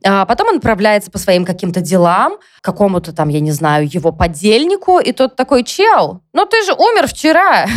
А 0.06 0.25
Потом 0.25 0.50
он 0.50 0.58
отправляется 0.58 1.12
по 1.12 1.18
своим 1.18 1.46
каким-то 1.46 1.82
делам, 1.82 2.38
к 2.62 2.63
какому-то 2.63 3.13
там, 3.13 3.30
я 3.30 3.39
не 3.39 3.51
знаю, 3.51 3.88
его 3.92 4.12
подельнику, 4.12 5.00
и 5.00 5.12
тот 5.12 5.36
такой, 5.36 5.63
чел, 5.63 6.22
ну 6.34 6.46
ты 6.46 6.63
же 6.63 6.74
умер 6.74 7.08
вчера. 7.08 7.68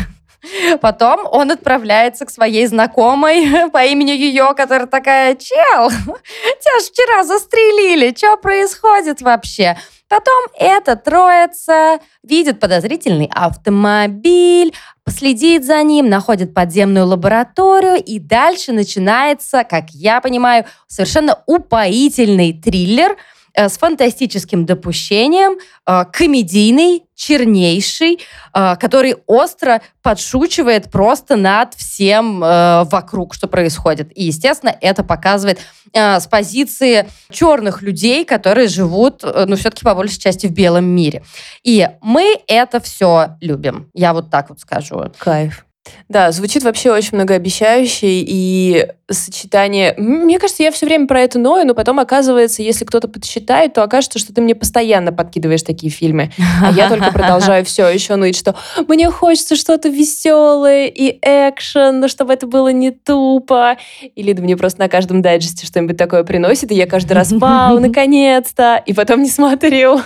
Потом 0.81 1.27
он 1.31 1.51
отправляется 1.51 2.25
к 2.25 2.31
своей 2.31 2.67
знакомой 2.67 3.71
по 3.73 3.85
имени 3.85 4.13
ее, 4.13 4.55
которая 4.57 4.87
такая, 4.87 5.35
чел, 5.35 5.91
тебя 5.91 6.81
ж 6.81 6.91
вчера 6.91 7.25
застрелили, 7.25 8.15
что 8.17 8.37
происходит 8.37 9.21
вообще? 9.21 9.77
Потом 10.11 10.49
эта 10.59 10.97
троица 10.97 12.01
видит 12.25 12.59
подозрительный 12.59 13.31
автомобиль, 13.33 14.75
следит 15.09 15.65
за 15.65 15.81
ним, 15.85 16.09
находит 16.09 16.53
подземную 16.53 17.07
лабораторию, 17.07 18.03
и 18.03 18.19
дальше 18.19 18.73
начинается, 18.73 19.63
как 19.63 19.91
я 19.91 20.21
понимаю, 20.21 20.65
совершенно 20.89 21.39
упоительный 21.47 22.53
триллер 22.53 23.17
с 23.55 23.79
фантастическим 23.79 24.67
допущением, 24.67 25.59
э, 25.87 26.05
комедийный, 26.13 27.05
чернейший, 27.15 28.19
э, 28.55 28.77
который 28.77 29.17
остро 29.27 29.83
подшучивает 30.03 30.91
просто 30.91 31.37
над 31.37 31.75
всем 31.75 32.43
э, 32.43 32.85
вокруг, 32.85 33.35
что 33.35 33.49
происходит. 33.49 34.11
И, 34.17 34.25
естественно, 34.25 34.75
это 34.81 35.05
показывает 35.05 35.61
э, 35.93 36.21
с 36.21 36.27
позиции 36.27 37.09
черных 37.31 37.83
людей, 37.83 38.25
которые 38.25 38.69
живут, 38.69 39.23
э, 39.25 39.45
ну, 39.47 39.57
все-таки 39.57 39.85
по 39.85 39.95
большей 39.95 40.19
части 40.19 40.47
в 40.47 40.53
белом 40.53 40.85
мире. 40.85 41.23
И 41.63 41.89
мы 42.01 42.39
это 42.47 42.81
все 42.81 43.37
любим. 43.41 43.91
Я 43.95 44.13
вот 44.15 44.31
так 44.31 44.49
вот 44.51 44.61
скажу. 44.61 45.05
Кайф. 45.19 45.65
Да, 46.09 46.31
звучит 46.33 46.63
вообще 46.63 46.93
очень 46.93 47.15
многообещающе, 47.15 48.07
и 48.07 48.87
сочетание... 49.11 49.95
Мне 49.97 50.39
кажется, 50.39 50.63
я 50.63 50.71
все 50.71 50.87
время 50.87 51.07
про 51.07 51.21
это 51.21 51.39
ною, 51.39 51.67
но 51.67 51.75
потом 51.75 51.99
оказывается, 51.99 52.63
если 52.63 52.85
кто-то 52.85 53.09
подсчитает, 53.09 53.75
то 53.75 53.83
окажется, 53.83 54.19
что 54.19 54.33
ты 54.33 54.41
мне 54.41 54.55
постоянно 54.55 55.13
подкидываешь 55.13 55.63
такие 55.63 55.91
фильмы. 55.91 56.31
А 56.63 56.71
я 56.73 56.89
только 56.89 57.11
продолжаю 57.13 57.65
все 57.65 57.89
еще 57.89 58.17
ныть, 58.17 58.37
что 58.37 58.55
мне 58.89 59.11
хочется 59.11 59.57
что-то 59.57 59.89
веселое 59.89 60.87
и 60.87 61.19
экшен, 61.23 62.01
но 62.01 62.09
чтобы 62.09 62.33
это 62.33 62.47
было 62.47 62.69
не 62.69 62.91
тупо. 62.91 63.77
И 64.15 64.23
Лида 64.23 64.43
мне 64.43 64.57
просто 64.57 64.81
на 64.81 64.89
каждом 64.89 65.23
дайджесте 65.23 65.67
что-нибудь 65.67 65.97
такое 65.97 66.25
приносит, 66.25 66.71
и 66.71 66.75
я 66.75 66.87
каждый 66.87 67.13
раз, 67.13 67.33
вау, 67.33 67.79
наконец-то, 67.81 68.83
и 68.85 68.93
потом 68.93 69.23
не 69.23 69.31
смотрю. 69.31 70.01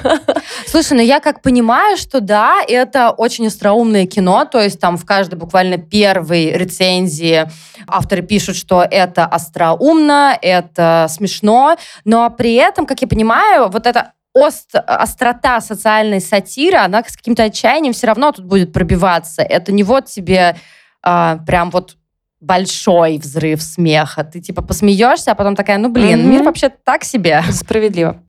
Слушай, 0.66 0.94
ну 0.94 1.02
я 1.02 1.20
как 1.20 1.42
понимаю, 1.42 1.96
что 1.96 2.20
да, 2.20 2.62
это 2.66 3.10
очень 3.10 3.46
остроумное 3.46 4.06
кино, 4.06 4.46
то 4.50 4.60
есть 4.60 4.80
там 4.80 4.96
в 4.96 5.04
каждой 5.04 5.36
буквально 5.36 5.73
первой 5.78 6.52
рецензии 6.52 7.46
авторы 7.86 8.22
пишут, 8.22 8.56
что 8.56 8.86
это 8.88 9.24
остроумно, 9.26 10.36
это 10.40 11.06
смешно, 11.10 11.76
но 12.04 12.30
при 12.30 12.54
этом, 12.54 12.86
как 12.86 13.00
я 13.02 13.08
понимаю, 13.08 13.68
вот 13.68 13.86
это 13.86 14.12
ост- 14.34 14.74
острота 14.74 15.60
социальной 15.60 16.20
сатиры, 16.20 16.78
она 16.78 17.02
с 17.06 17.16
каким-то 17.16 17.44
отчаянием 17.44 17.92
все 17.92 18.06
равно 18.06 18.32
тут 18.32 18.44
будет 18.44 18.72
пробиваться. 18.72 19.42
Это 19.42 19.72
не 19.72 19.82
вот 19.82 20.06
тебе 20.06 20.56
а, 21.02 21.38
прям 21.46 21.70
вот 21.70 21.96
большой 22.40 23.18
взрыв 23.18 23.62
смеха. 23.62 24.22
Ты 24.24 24.40
типа 24.40 24.60
посмеешься, 24.62 25.32
а 25.32 25.34
потом 25.34 25.56
такая, 25.56 25.78
ну 25.78 25.88
блин, 25.88 26.20
Мгм. 26.20 26.30
мир 26.30 26.42
вообще 26.42 26.68
так 26.68 27.04
себе. 27.04 27.42
Справедливо. 27.50 28.20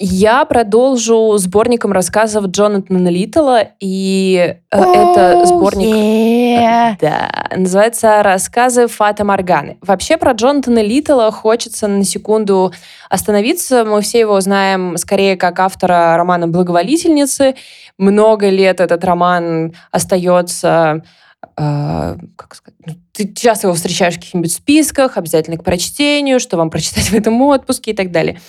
Я 0.00 0.44
продолжу 0.44 1.36
сборником 1.38 1.90
рассказов 1.90 2.46
Джонатана 2.46 3.08
Литтла, 3.08 3.62
и 3.80 4.54
э, 4.70 4.78
это 4.78 5.44
сборник... 5.44 5.92
Yeah. 5.92 6.94
Да, 7.00 7.28
называется 7.56 8.22
«Рассказы 8.22 8.86
Фата 8.86 9.24
Морганы». 9.24 9.76
Вообще 9.82 10.16
про 10.16 10.32
Джонатана 10.32 10.82
Литтла 10.82 11.32
хочется 11.32 11.88
на 11.88 12.04
секунду 12.04 12.72
остановиться. 13.10 13.84
Мы 13.84 14.00
все 14.02 14.20
его 14.20 14.40
знаем 14.40 14.96
скорее 14.98 15.36
как 15.36 15.58
автора 15.58 16.16
романа 16.16 16.46
«Благоволительницы». 16.46 17.56
Много 17.98 18.50
лет 18.50 18.80
этот 18.80 19.04
роман 19.04 19.74
остается 19.90 21.02
как 21.54 22.54
сказать, 22.54 22.78
ну, 22.84 22.94
ты 23.12 23.32
часто 23.32 23.68
его 23.68 23.74
встречаешь 23.74 24.14
в 24.14 24.18
каких-нибудь 24.18 24.52
списках, 24.52 25.16
обязательно 25.16 25.56
к 25.56 25.64
прочтению, 25.64 26.40
что 26.40 26.56
вам 26.56 26.70
прочитать 26.70 27.10
в 27.10 27.14
этом 27.14 27.40
отпуске 27.42 27.92
и 27.92 27.94
так 27.94 28.10
далее. 28.10 28.40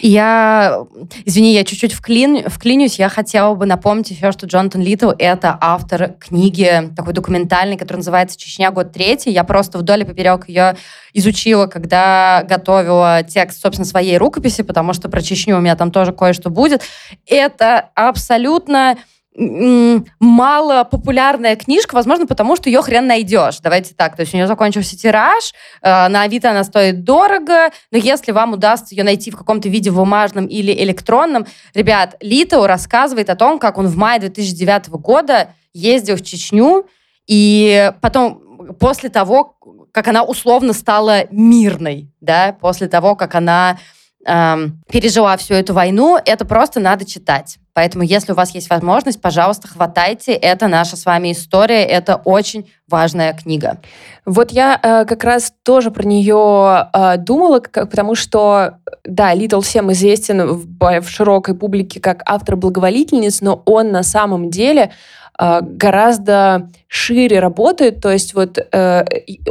Я, 0.00 0.84
извини, 1.24 1.54
я 1.54 1.64
чуть-чуть 1.64 1.92
вклин, 1.92 2.48
вклинюсь, 2.48 2.98
я 2.98 3.08
хотела 3.08 3.54
бы 3.54 3.66
напомнить 3.66 4.10
еще, 4.10 4.32
что 4.32 4.46
Джонатан 4.46 4.80
Литл— 4.80 5.10
это 5.18 5.56
автор 5.60 6.14
книги 6.18 6.90
такой 6.96 7.12
документальной, 7.12 7.76
которая 7.76 7.98
называется 7.98 8.38
«Чечня. 8.38 8.70
Год 8.70 8.92
третий». 8.92 9.30
Я 9.30 9.44
просто 9.44 9.78
вдоль 9.78 10.02
и 10.02 10.04
поперек 10.04 10.48
ее 10.48 10.76
изучила, 11.14 11.66
когда 11.66 12.44
готовила 12.48 13.22
текст, 13.22 13.60
собственно, 13.60 13.86
своей 13.86 14.18
рукописи, 14.18 14.62
потому 14.62 14.94
что 14.94 15.08
про 15.08 15.22
Чечню 15.22 15.56
у 15.56 15.60
меня 15.60 15.76
там 15.76 15.90
тоже 15.90 16.12
кое-что 16.12 16.50
будет. 16.50 16.82
Это 17.26 17.90
абсолютно 17.94 18.96
мало 19.34 20.84
популярная 20.84 21.56
книжка, 21.56 21.94
возможно, 21.94 22.26
потому 22.26 22.54
что 22.56 22.68
ее 22.68 22.82
хрен 22.82 23.06
найдешь. 23.06 23.60
Давайте 23.60 23.94
так. 23.94 24.14
То 24.14 24.20
есть 24.20 24.34
у 24.34 24.36
нее 24.36 24.46
закончился 24.46 24.96
тираж, 24.96 25.54
э, 25.80 26.08
на 26.08 26.22
Авито 26.22 26.50
она 26.50 26.64
стоит 26.64 27.04
дорого, 27.04 27.70
но 27.90 27.98
если 27.98 28.32
вам 28.32 28.52
удастся 28.52 28.94
ее 28.94 29.04
найти 29.04 29.30
в 29.30 29.36
каком-то 29.36 29.68
виде 29.68 29.90
бумажном 29.90 30.46
или 30.46 30.72
электронном, 30.72 31.46
ребят, 31.74 32.16
Литоу 32.20 32.66
рассказывает 32.66 33.30
о 33.30 33.36
том, 33.36 33.58
как 33.58 33.78
он 33.78 33.86
в 33.86 33.96
мае 33.96 34.20
2009 34.20 34.88
года 34.90 35.48
ездил 35.72 36.16
в 36.16 36.22
Чечню, 36.22 36.86
и 37.26 37.90
потом, 38.02 38.76
после 38.78 39.08
того, 39.08 39.56
как 39.92 40.08
она 40.08 40.24
условно 40.24 40.72
стала 40.74 41.24
мирной, 41.30 42.10
да, 42.20 42.56
после 42.60 42.88
того, 42.88 43.14
как 43.16 43.34
она 43.34 43.78
эм, 44.26 44.82
пережила 44.90 45.36
всю 45.36 45.54
эту 45.54 45.72
войну, 45.72 46.18
это 46.24 46.44
просто 46.44 46.80
надо 46.80 47.04
читать. 47.04 47.58
Поэтому, 47.74 48.04
если 48.04 48.32
у 48.32 48.34
вас 48.34 48.54
есть 48.54 48.68
возможность, 48.68 49.20
пожалуйста, 49.20 49.66
хватайте. 49.66 50.32
Это 50.32 50.68
наша 50.68 50.96
с 50.96 51.06
вами 51.06 51.32
история. 51.32 51.84
Это 51.84 52.16
очень 52.16 52.70
важная 52.86 53.32
книга. 53.32 53.78
Вот 54.26 54.50
я 54.50 54.78
э, 54.82 55.04
как 55.06 55.24
раз 55.24 55.54
тоже 55.62 55.90
про 55.90 56.04
нее 56.04 56.88
э, 56.92 57.16
думала, 57.16 57.60
как, 57.60 57.90
потому 57.90 58.14
что, 58.14 58.78
да, 59.04 59.32
Литл 59.32 59.60
всем 59.60 59.90
известен 59.92 60.46
в, 60.46 61.00
в 61.00 61.08
широкой 61.08 61.54
публике 61.54 61.98
как 62.00 62.22
автор 62.26 62.56
благоволительниц, 62.56 63.40
но 63.40 63.62
он 63.64 63.90
на 63.90 64.02
самом 64.02 64.50
деле 64.50 64.92
э, 65.40 65.60
гораздо 65.62 66.68
шире 66.88 67.40
работает. 67.40 68.02
То 68.02 68.12
есть 68.12 68.34
вот 68.34 68.58
э, 68.58 69.04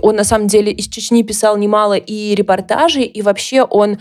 он 0.04 0.16
на 0.16 0.24
самом 0.24 0.46
деле 0.46 0.72
из 0.72 0.88
Чечни 0.88 1.24
писал 1.24 1.58
немало 1.58 1.96
и 1.96 2.36
репортажей, 2.36 3.06
и 3.06 3.24
вообще 3.24 3.64
он 3.64 3.98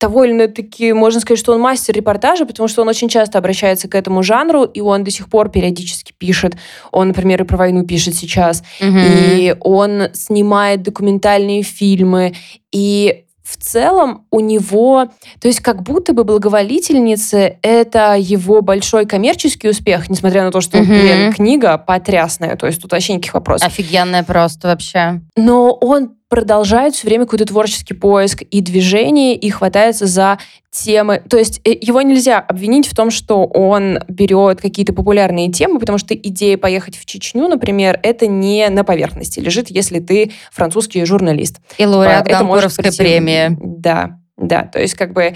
довольно-таки, 0.00 0.92
можно 0.92 1.20
сказать, 1.20 1.38
что 1.38 1.52
он 1.52 1.60
мастер 1.60 1.94
репортажа, 1.94 2.46
потому 2.46 2.68
что 2.68 2.82
он 2.82 2.88
очень 2.88 3.08
часто 3.08 3.38
обращается 3.38 3.88
к 3.88 3.94
этому 3.94 4.22
жанру, 4.22 4.64
и 4.64 4.80
он 4.80 5.04
до 5.04 5.10
сих 5.10 5.28
пор 5.28 5.50
периодически 5.50 6.12
пишет. 6.16 6.56
Он, 6.90 7.08
например, 7.08 7.42
и 7.42 7.46
про 7.46 7.58
войну 7.58 7.84
пишет 7.84 8.14
сейчас. 8.14 8.62
Угу. 8.80 8.98
И 8.98 9.56
он 9.60 10.08
снимает 10.14 10.82
документальные 10.82 11.62
фильмы. 11.62 12.34
И 12.72 13.24
в 13.42 13.56
целом 13.56 14.26
у 14.30 14.40
него, 14.40 15.08
то 15.40 15.48
есть 15.48 15.60
как 15.60 15.82
будто 15.82 16.12
бы 16.12 16.24
благоволительницы 16.24 17.58
это 17.62 18.14
его 18.16 18.62
большой 18.62 19.06
коммерческий 19.06 19.68
успех, 19.68 20.08
несмотря 20.08 20.44
на 20.44 20.52
то, 20.52 20.60
что, 20.60 20.78
угу. 20.78 20.86
блин, 20.86 21.32
книга 21.32 21.76
потрясная, 21.76 22.56
то 22.56 22.66
есть 22.66 22.80
тут 22.80 22.92
вообще 22.92 23.14
никаких 23.14 23.34
вопросов. 23.34 23.66
Офигенная 23.66 24.22
просто 24.22 24.68
вообще. 24.68 25.20
Но 25.36 25.72
он 25.72 26.12
продолжает 26.30 26.94
все 26.94 27.08
время 27.08 27.24
какой-то 27.24 27.44
творческий 27.44 27.92
поиск 27.92 28.42
и 28.42 28.60
движение, 28.60 29.34
и 29.34 29.50
хватается 29.50 30.06
за 30.06 30.38
темы. 30.70 31.22
То 31.28 31.36
есть 31.36 31.60
э, 31.64 31.76
его 31.78 32.00
нельзя 32.02 32.38
обвинить 32.38 32.86
в 32.86 32.94
том, 32.94 33.10
что 33.10 33.44
он 33.44 33.98
берет 34.06 34.60
какие-то 34.60 34.92
популярные 34.92 35.50
темы, 35.50 35.80
потому 35.80 35.98
что 35.98 36.14
идея 36.14 36.56
поехать 36.56 36.96
в 36.96 37.04
Чечню, 37.04 37.48
например, 37.48 37.98
это 38.04 38.28
не 38.28 38.68
на 38.68 38.84
поверхности 38.84 39.40
лежит, 39.40 39.70
если 39.70 39.98
ты 39.98 40.30
французский 40.52 41.04
журналист. 41.04 41.56
И 41.78 41.84
лауреат 41.84 42.28
Гамбуровской 42.28 42.92
премии. 42.96 43.58
Да, 43.60 44.20
да, 44.36 44.62
то 44.62 44.80
есть 44.80 44.94
как 44.94 45.12
бы 45.12 45.34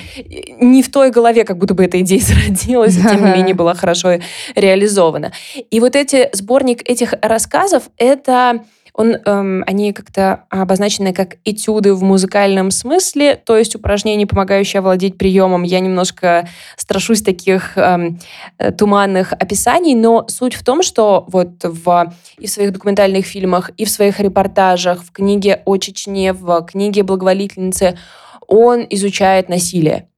не 0.61 0.83
в 0.83 0.91
той 0.91 1.11
голове, 1.11 1.45
как 1.45 1.59
будто 1.59 1.75
бы 1.75 1.85
эта 1.85 2.01
идея 2.01 2.21
зародилась, 2.23 2.97
и 2.97 3.03
тем 3.03 3.25
не 3.25 3.33
менее 3.33 3.55
была 3.55 3.75
хорошо 3.75 4.21
реализована. 4.55 5.33
И 5.71 5.81
вот 5.81 5.97
эти 5.97 6.31
сборник 6.33 6.89
этих 6.89 7.15
рассказов, 7.21 7.91
это 7.99 8.65
он, 8.95 9.17
эм, 9.17 9.65
они 9.67 9.93
как-то 9.93 10.45
обозначены 10.51 11.13
как 11.13 11.37
этюды 11.45 11.95
в 11.95 12.05
музыкальном 12.05 12.71
смысле, 12.71 13.35
то 13.35 13.57
есть 13.57 13.75
упражнения, 13.75 14.25
помогающие 14.25 14.79
овладеть 14.79 15.19
приемом. 15.19 15.65
Я 15.65 15.81
немножко 15.81 16.49
страшусь 16.77 17.21
таких 17.21 17.77
эм, 17.77 18.21
э, 18.59 18.71
туманных 18.71 19.33
описаний, 19.33 19.97
но 19.97 20.29
суть 20.29 20.55
в 20.55 20.65
том, 20.65 20.85
что 20.85 21.25
вот 21.27 21.65
в, 21.65 22.15
и 22.39 22.47
в 22.47 22.51
своих 22.51 22.73
документальных 22.73 23.27
фильмах, 23.27 23.71
и 23.77 23.85
в 23.85 23.91
своих 23.91 24.21
репортажах, 24.21 25.03
в 25.03 25.11
книге 25.11 25.63
о 25.65 25.77
Чечне, 25.77 26.33
в 26.33 26.63
книге 26.63 27.03
«Благоволительницы» 27.03 27.99
он 28.47 28.87
изучает 28.91 29.49
насилие. 29.49 30.09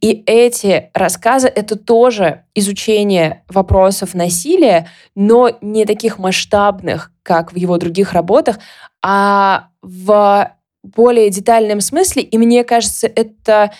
И 0.00 0.22
эти 0.26 0.90
рассказы— 0.94 1.48
это 1.54 1.76
тоже 1.76 2.44
изучение 2.54 3.42
вопросов 3.48 4.14
насилия, 4.14 4.88
но 5.14 5.50
не 5.60 5.84
таких 5.84 6.18
масштабных, 6.18 7.11
как 7.22 7.52
в 7.52 7.56
его 7.56 7.78
других 7.78 8.12
работах, 8.12 8.58
а 9.02 9.68
в 9.82 10.52
более 10.82 11.30
детальном 11.30 11.80
смысле. 11.80 12.22
И 12.22 12.38
мне 12.38 12.64
кажется, 12.64 13.06
это 13.06 13.72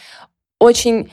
очень 0.59 1.11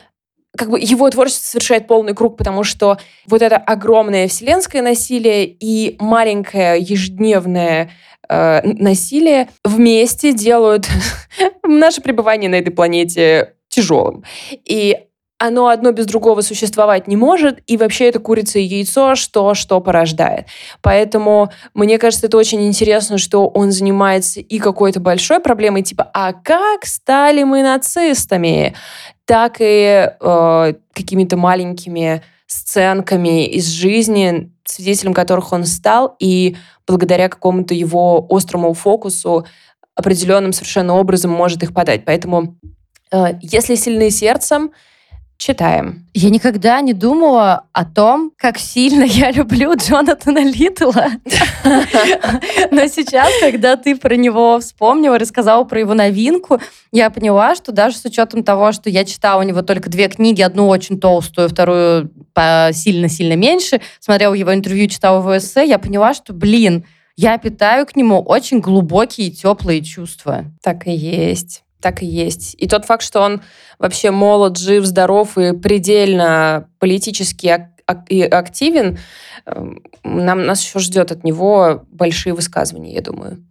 как 0.58 0.70
бы 0.70 0.80
его 0.80 1.10
творчество 1.10 1.52
совершает 1.52 1.88
полный 1.88 2.14
круг, 2.14 2.38
потому 2.38 2.64
что 2.64 2.98
вот 3.28 3.42
это 3.42 3.58
огромное 3.58 4.28
вселенское 4.28 4.82
насилие 4.82 5.46
и 5.46 5.96
маленькое 6.00 6.80
ежедневное 6.80 7.92
э, 8.28 8.62
насилие 8.64 9.50
вместе 9.64 10.34
делают 10.34 10.88
наше 11.64 12.02
пребывание 12.02 12.50
на 12.50 12.56
этой 12.56 12.72
планете 12.72 13.54
тяжелым. 13.70 14.24
И 14.66 14.98
оно 15.40 15.68
одно 15.70 15.92
без 15.92 16.06
другого 16.06 16.42
существовать 16.42 17.08
не 17.08 17.16
может, 17.16 17.60
и 17.66 17.78
вообще 17.78 18.10
это 18.10 18.20
курица 18.20 18.60
и 18.60 18.64
яйцо, 18.64 19.16
что 19.16 19.54
что 19.54 19.80
порождает. 19.80 20.48
Поэтому 20.82 21.50
мне 21.74 21.98
кажется, 21.98 22.28
это 22.28 22.38
очень 22.38 22.68
интересно, 22.68 23.18
что 23.18 23.48
он 23.48 23.72
занимается 23.72 24.42
и 24.42 24.60
какой-то 24.60 25.00
большой 25.00 25.40
проблемой, 25.40 25.82
типа, 25.82 26.10
а 26.14 26.34
как 26.34 26.86
стали 26.86 27.44
мы 27.44 27.64
нацистами, 27.64 28.76
так 29.26 29.58
и 29.60 30.12
э, 30.20 30.74
какими-то 30.94 31.38
маленькими 31.38 32.22
сценками 32.46 33.46
из 33.46 33.68
жизни, 33.68 34.52
свидетелем 34.66 35.14
которых 35.14 35.54
он 35.54 35.66
стал, 35.66 36.16
и 36.20 36.58
благодаря 36.86 37.30
какому-то 37.30 37.74
его 37.74 38.26
острому 38.30 38.74
фокусу 38.74 39.46
определенным 39.96 40.52
совершенно 40.52 40.96
образом 40.96 41.32
может 41.32 41.64
их 41.64 41.74
подать. 41.74 42.04
Поэтому 42.06 42.58
Э, 43.12 43.34
если 43.42 43.76
сильны 43.76 44.12
сердцем, 44.12 44.72
читаем. 45.40 46.06
Я 46.14 46.30
никогда 46.30 46.82
не 46.82 46.94
думала 46.94 47.64
о 47.72 47.86
том, 47.86 48.32
как 48.38 48.60
сильно 48.60 49.04
я 49.04 49.32
люблю 49.40 49.74
Джонатана 49.74 50.44
Литтла. 50.44 51.08
Но 52.72 52.86
сейчас, 52.88 53.30
когда 53.40 53.78
ты 53.78 53.96
про 53.96 54.16
него 54.16 54.60
вспомнила, 54.60 55.18
рассказала 55.18 55.64
про 55.64 55.80
его 55.80 55.94
новинку, 55.94 56.60
я 56.92 57.10
поняла, 57.10 57.56
что 57.56 57.72
даже 57.72 57.98
с 57.98 58.06
учетом 58.06 58.44
того, 58.44 58.74
что 58.74 58.90
я 58.90 59.06
читала 59.06 59.40
у 59.40 59.44
него 59.44 59.62
только 59.62 59.90
две 59.90 60.10
книги, 60.10 60.42
одну 60.42 60.68
очень 60.68 61.00
толстую, 61.00 61.50
вторую 61.50 62.12
сильно-сильно 62.72 63.36
меньше, 63.36 63.82
смотрела 64.00 64.34
его 64.34 64.54
интервью, 64.54 64.88
читала 64.88 65.20
его 65.20 65.38
эссе, 65.38 65.68
я 65.68 65.80
поняла, 65.80 66.14
что, 66.14 66.34
блин, 66.34 66.86
я 67.18 67.38
питаю 67.38 67.86
к 67.86 67.96
нему 67.96 68.22
очень 68.22 68.60
глубокие 68.60 69.30
теплые 69.32 69.84
чувства. 69.84 70.46
Так 70.62 70.88
и 70.88 70.92
есть. 70.92 71.64
Так 71.82 72.04
и 72.04 72.06
есть. 72.06 72.56
И 72.58 72.68
тот 72.68 72.86
факт, 72.86 73.04
что 73.04 73.22
он 73.22 73.42
вообще 73.78 74.12
молод, 74.12 74.58
жив, 74.58 74.86
здоров 74.86 75.38
и 75.38 75.54
предельно 75.54 76.68
политически 76.80 77.70
активен, 77.86 79.00
эм, 79.46 79.82
нам, 80.04 80.46
нас 80.46 80.64
еще 80.64 80.80
ждет 80.80 81.12
от 81.12 81.24
него 81.24 81.86
большие 81.92 82.34
высказывания, 82.34 82.94
я 82.94 83.02
думаю. 83.02 83.44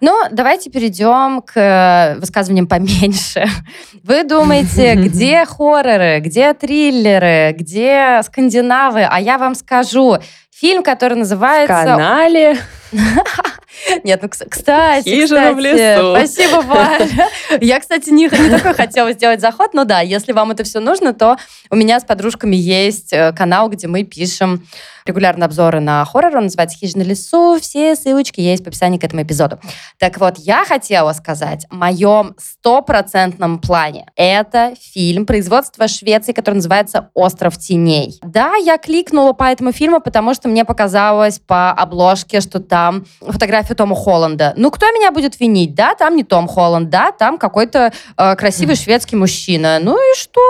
Ну, 0.00 0.20
давайте 0.32 0.70
перейдем 0.70 1.42
к 1.42 1.52
э, 1.56 2.18
высказываниям 2.18 2.66
поменьше. 2.66 3.46
Вы 4.02 4.24
думаете, 4.24 4.94
где 4.96 5.44
хорроры, 5.44 6.20
где 6.20 6.54
триллеры, 6.54 7.54
где 7.56 8.20
скандинавы? 8.24 9.02
А 9.02 9.20
я 9.20 9.38
вам 9.38 9.54
скажу, 9.54 10.16
фильм, 10.50 10.82
который 10.82 11.16
называется... 11.16 11.82
В 11.82 11.86
канале. 11.86 12.56
Нет, 14.04 14.20
ну, 14.22 14.28
кстати, 14.28 15.08
Хижина 15.08 15.52
кстати, 15.52 15.54
в 15.54 15.58
лесу. 15.58 16.16
Спасибо, 16.16 16.62
Валя. 16.62 17.28
Я, 17.60 17.80
кстати, 17.80 18.10
не, 18.10 18.24
не 18.24 18.50
такой 18.50 18.74
хотела 18.74 19.12
сделать 19.12 19.40
заход, 19.40 19.74
но 19.74 19.84
да, 19.84 20.00
если 20.00 20.32
вам 20.32 20.52
это 20.52 20.64
все 20.64 20.80
нужно, 20.80 21.12
то 21.12 21.36
у 21.70 21.76
меня 21.76 22.00
с 22.00 22.04
подружками 22.04 22.56
есть 22.56 23.12
э, 23.12 23.32
канал, 23.32 23.68
где 23.68 23.86
мы 23.86 24.04
пишем 24.04 24.66
регулярно 25.06 25.44
обзоры 25.44 25.80
на 25.80 26.04
хоррор, 26.04 26.36
он 26.36 26.44
называется 26.44 26.78
«Хижина 26.78 27.04
в 27.04 27.06
лесу», 27.06 27.58
все 27.60 27.94
ссылочки 27.94 28.40
есть 28.40 28.64
в 28.64 28.68
описании 28.68 28.98
к 28.98 29.04
этому 29.04 29.22
эпизоду. 29.22 29.60
Так 29.98 30.18
вот, 30.18 30.38
я 30.38 30.64
хотела 30.64 31.12
сказать 31.12 31.66
о 31.70 31.74
моем 31.74 32.34
стопроцентном 32.38 33.58
плане. 33.58 34.06
Это 34.16 34.74
фильм 34.80 35.26
производства 35.26 35.88
Швеции, 35.88 36.32
который 36.32 36.56
называется 36.56 37.10
«Остров 37.12 37.58
теней». 37.58 38.18
Да, 38.22 38.54
я 38.56 38.78
кликнула 38.78 39.34
по 39.34 39.44
этому 39.44 39.72
фильму, 39.72 40.00
потому 40.00 40.32
что 40.32 40.48
мне 40.48 40.64
показалось 40.64 41.38
по 41.38 41.70
обложке, 41.72 42.40
что 42.40 42.60
там 42.60 42.83
там 42.84 43.04
фотография 43.20 43.74
Тома 43.74 43.96
Холланда. 43.96 44.52
Ну, 44.56 44.70
кто 44.70 44.86
меня 44.86 45.10
будет 45.10 45.40
винить? 45.40 45.74
Да, 45.74 45.94
там 45.94 46.16
не 46.16 46.24
Том 46.24 46.46
Холланд, 46.46 46.90
да, 46.90 47.12
там 47.12 47.38
какой-то 47.38 47.92
э, 48.16 48.36
красивый 48.36 48.76
шведский 48.76 49.16
мужчина. 49.16 49.78
Ну 49.80 49.96
и 49.96 50.16
что? 50.16 50.40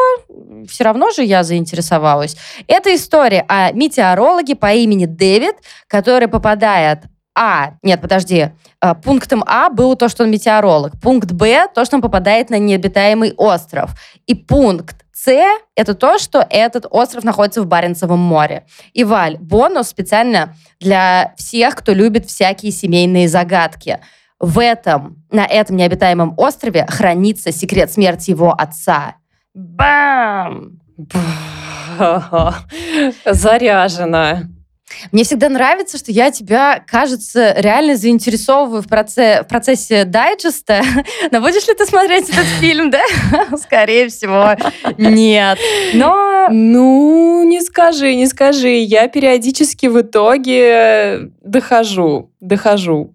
Все 0.68 0.85
равно 0.85 1.11
же 1.11 1.23
я 1.23 1.44
заинтересовалась. 1.44 2.37
Это 2.66 2.94
история 2.94 3.44
о 3.49 3.70
метеорологе 3.73 4.57
по 4.57 4.73
имени 4.73 5.07
Дэвид, 5.07 5.55
который 5.87 6.29
попадает 6.29 7.01
а, 7.37 7.73
нет, 7.83 8.01
подожди, 8.01 8.51
э, 8.81 8.94
пунктом 9.03 9.42
А 9.49 9.68
было 9.68 9.97
то, 9.97 10.09
что 10.09 10.23
он 10.23 10.31
метеоролог. 10.31 10.92
Пункт 11.03 11.33
Б, 11.33 11.66
то, 11.75 11.85
что 11.85 11.97
он 11.97 12.03
попадает 12.03 12.49
на 12.49 12.61
необитаемый 12.61 13.35
остров. 13.37 13.90
И 14.29 14.37
пункт 14.37 15.04
это 15.32 15.94
то, 15.94 16.18
что 16.18 16.46
этот 16.48 16.87
остров 16.90 17.24
находится 17.24 17.62
в 17.62 17.66
Баренцевом 17.66 18.18
море. 18.18 18.66
И, 18.92 19.04
Валь, 19.04 19.38
бонус 19.38 19.88
специально 19.88 20.54
для 20.80 21.34
всех, 21.37 21.76
кто 21.76 21.92
любит 21.92 22.26
всякие 22.26 22.72
семейные 22.72 23.28
загадки. 23.28 24.00
В 24.40 24.58
этом, 24.58 25.24
на 25.30 25.46
этом 25.46 25.76
необитаемом 25.76 26.34
острове 26.37 26.87
хранится 26.87 27.52
секрет 27.52 27.92
смерти 27.92 28.30
его 28.30 28.52
отца. 28.52 29.16
Бам! 29.54 30.80
Заряжена. 33.24 34.54
Мне 35.12 35.24
всегда 35.24 35.48
нравится, 35.48 35.98
что 35.98 36.12
я 36.12 36.30
тебя, 36.30 36.83
кажется, 36.87 37.54
реально 37.57 37.96
заинтересовываю 37.96 38.83
в, 38.83 38.88
проце 38.88 39.42
в 39.42 39.48
процессе 39.48 40.04
дайджеста. 40.04 40.83
Но 41.30 41.40
будешь 41.40 41.66
ли 41.66 41.74
ты 41.74 41.87
смотреть 41.87 42.28
этот 42.30 42.46
фильм, 42.61 42.90
да? 42.90 43.02
Скорее 43.57 44.09
всего, 44.09 44.57
нет. 44.98 45.59
Но... 45.94 46.48
Ну, 46.50 47.42
не 47.44 47.61
скажи, 47.61 48.14
не 48.14 48.26
скажи. 48.26 48.76
Я 48.76 49.09
периодически 49.09 49.87
в 49.87 50.00
итоге 50.00 51.30
дохожу, 51.42 52.30
дохожу. 52.40 53.14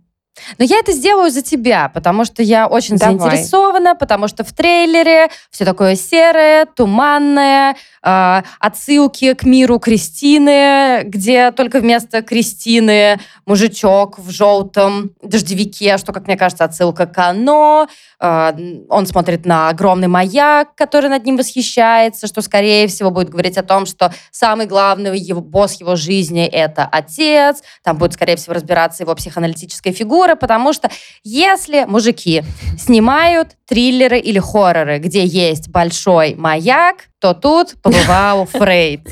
Но 0.57 0.65
я 0.65 0.79
это 0.79 0.91
сделаю 0.91 1.31
за 1.31 1.41
тебя, 1.41 1.89
потому 1.89 2.25
что 2.25 2.41
я 2.41 2.67
очень 2.67 2.97
Давай. 2.97 3.17
заинтересована, 3.17 3.95
потому 3.95 4.27
что 4.27 4.43
в 4.43 4.53
трейлере 4.53 5.29
все 5.49 5.65
такое 5.65 5.95
серое, 5.95 6.65
туманное, 6.65 7.75
э, 8.03 8.41
отсылки 8.59 9.33
к 9.33 9.43
миру 9.43 9.79
Кристины, 9.79 11.03
где 11.03 11.51
только 11.51 11.79
вместо 11.79 12.21
Кристины 12.21 13.19
мужичок 13.45 14.17
в 14.19 14.29
желтом 14.29 15.11
дождевике, 15.29 15.97
что, 15.97 16.11
как 16.11 16.27
мне 16.27 16.37
кажется, 16.37 16.63
отсылка 16.63 17.05
к 17.05 17.17
оно. 17.17 17.87
Э, 18.19 18.51
он 18.89 19.05
смотрит 19.05 19.45
на 19.45 19.69
огромный 19.69 20.07
маяк, 20.07 20.75
который 20.75 21.09
над 21.09 21.25
ним 21.25 21.37
восхищается, 21.37 22.27
что, 22.27 22.41
скорее 22.41 22.87
всего, 22.87 23.11
будет 23.11 23.29
говорить 23.29 23.57
о 23.57 23.63
том, 23.63 23.85
что 23.85 24.13
самый 24.31 24.65
главный 24.65 25.17
его, 25.17 25.41
босс 25.41 25.79
его 25.79 25.95
жизни— 25.95 26.45
это 26.51 26.85
отец. 26.85 27.61
Там 27.83 27.97
будет, 27.97 28.13
скорее 28.13 28.35
всего, 28.35 28.53
разбираться 28.53 29.03
его 29.03 29.15
психоаналитическая 29.15 29.93
фигура, 29.93 30.35
потому 30.35 30.73
что 30.73 30.89
если 31.23 31.85
мужики 31.85 32.43
снимают 32.77 33.55
триллеры 33.65 34.19
или 34.19 34.39
хорроры, 34.39 34.99
где 34.99 35.25
есть 35.25 35.69
большой 35.69 36.35
маяк, 36.35 37.05
то 37.19 37.33
тут 37.33 37.75
побывал 37.81 38.45
Фрейд. 38.45 39.07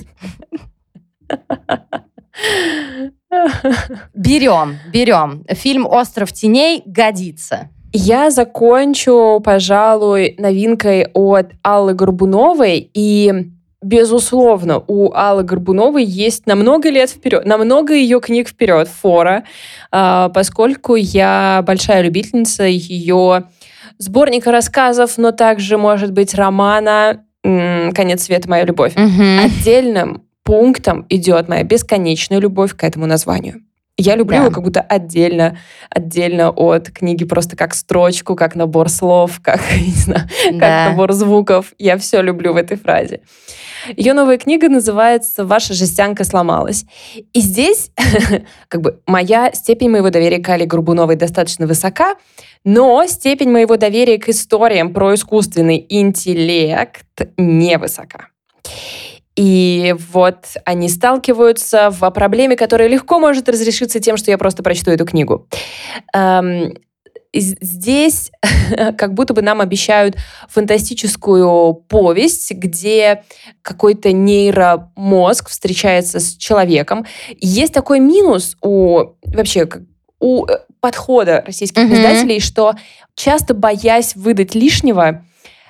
Берем, 4.13 4.77
берем. 4.91 5.43
Фильм 5.49 5.85
«Остров 5.85 6.31
теней» 6.31 6.81
годится. 6.85 7.69
Я 7.93 8.31
закончу, 8.31 9.41
пожалуй, 9.43 10.35
новинкой 10.37 11.07
от 11.13 11.51
Аллы 11.63 11.93
Горбуновой. 11.93 12.89
И, 12.93 13.33
безусловно, 13.81 14.83
у 14.87 15.13
Аллы 15.13 15.43
Горбуновой 15.43 16.03
есть 16.03 16.45
на 16.47 16.55
много 16.55 16.89
лет 16.89 17.09
вперед, 17.09 17.45
на 17.45 17.57
много 17.57 17.93
ее 17.93 18.19
книг 18.19 18.49
вперед, 18.49 18.87
фора, 18.87 19.43
а, 19.91 20.29
поскольку 20.29 20.95
я 20.95 21.63
большая 21.65 22.01
любительница 22.01 22.63
ее 22.63 23.45
сборника 23.97 24.51
рассказов, 24.51 25.17
но 25.17 25.31
также, 25.31 25.77
может 25.77 26.11
быть, 26.11 26.35
романа 26.35 27.23
«Конец 27.43 28.23
света. 28.23 28.49
Моя 28.49 28.65
любовь». 28.65 28.93
Угу. 28.95 29.45
Отдельным 29.45 30.26
пунктом 30.47 31.05
идет 31.09 31.49
моя 31.49 31.63
бесконечная 31.63 32.39
любовь 32.39 32.73
к 32.73 32.85
этому 32.85 33.05
названию. 33.05 33.63
Я 33.97 34.15
люблю 34.15 34.37
да. 34.37 34.43
его 34.43 34.53
как 34.53 34.63
будто 34.63 34.79
отдельно, 34.79 35.57
отдельно 35.89 36.51
от 36.51 36.89
книги, 36.89 37.25
просто 37.25 37.57
как 37.57 37.75
строчку, 37.75 38.35
как 38.35 38.55
набор 38.55 38.87
слов, 38.87 39.41
как, 39.43 39.59
не 39.75 39.91
знаю, 39.91 40.29
да. 40.53 40.59
как 40.59 40.91
набор 40.91 41.11
звуков. 41.11 41.73
Я 41.77 41.97
все 41.97 42.21
люблю 42.21 42.53
в 42.53 42.55
этой 42.55 42.77
фразе. 42.77 43.19
Ее 43.97 44.13
новая 44.13 44.37
книга 44.37 44.69
называется 44.69 45.45
«Ваша 45.45 45.73
жестянка 45.73 46.23
сломалась». 46.23 46.85
И 47.33 47.41
здесь 47.41 47.91
как 48.69 48.79
бы 48.79 49.01
моя 49.05 49.51
степень 49.51 49.89
моего 49.89 50.11
доверия 50.11 50.39
к 50.39 50.47
Али 50.47 50.65
Грубуновой 50.65 51.17
достаточно 51.17 51.67
высока, 51.67 52.15
но 52.63 53.05
степень 53.05 53.51
моего 53.51 53.75
доверия 53.75 54.17
к 54.17 54.29
историям 54.29 54.93
про 54.93 55.13
искусственный 55.13 55.85
интеллект 55.89 57.03
невысока. 57.35 58.29
И 59.37 59.95
вот 60.11 60.45
они 60.65 60.89
сталкиваются 60.89 61.91
в 61.91 62.09
проблеме, 62.09 62.57
которая 62.57 62.87
легко 62.87 63.19
может 63.19 63.47
разрешиться 63.47 63.99
тем, 63.99 64.17
что 64.17 64.31
я 64.31 64.37
просто 64.37 64.63
прочту 64.63 64.89
эту 64.89 65.05
книгу. 65.05 65.47
Эм, 66.13 66.73
здесь 67.33 68.31
как 68.97 69.13
будто 69.13 69.35
бы 69.35 69.43
нам 69.43 69.61
обещают 69.61 70.15
фантастическую 70.49 71.75
повесть, 71.75 72.51
где 72.51 73.23
какой-то 73.61 74.11
нейромозг 74.11 75.49
встречается 75.49 76.19
с 76.19 76.35
человеком. 76.35 77.05
Есть 77.39 77.73
такой 77.73 77.99
минус 77.99 78.57
у 78.63 79.03
вообще 79.23 79.69
у 80.19 80.47
э, 80.47 80.59
подхода 80.79 81.43
российских 81.45 81.83
mm-hmm. 81.83 81.93
издателей, 81.93 82.39
что 82.39 82.73
часто 83.13 83.53
боясь 83.53 84.15
выдать 84.15 84.55
лишнего, 84.55 85.23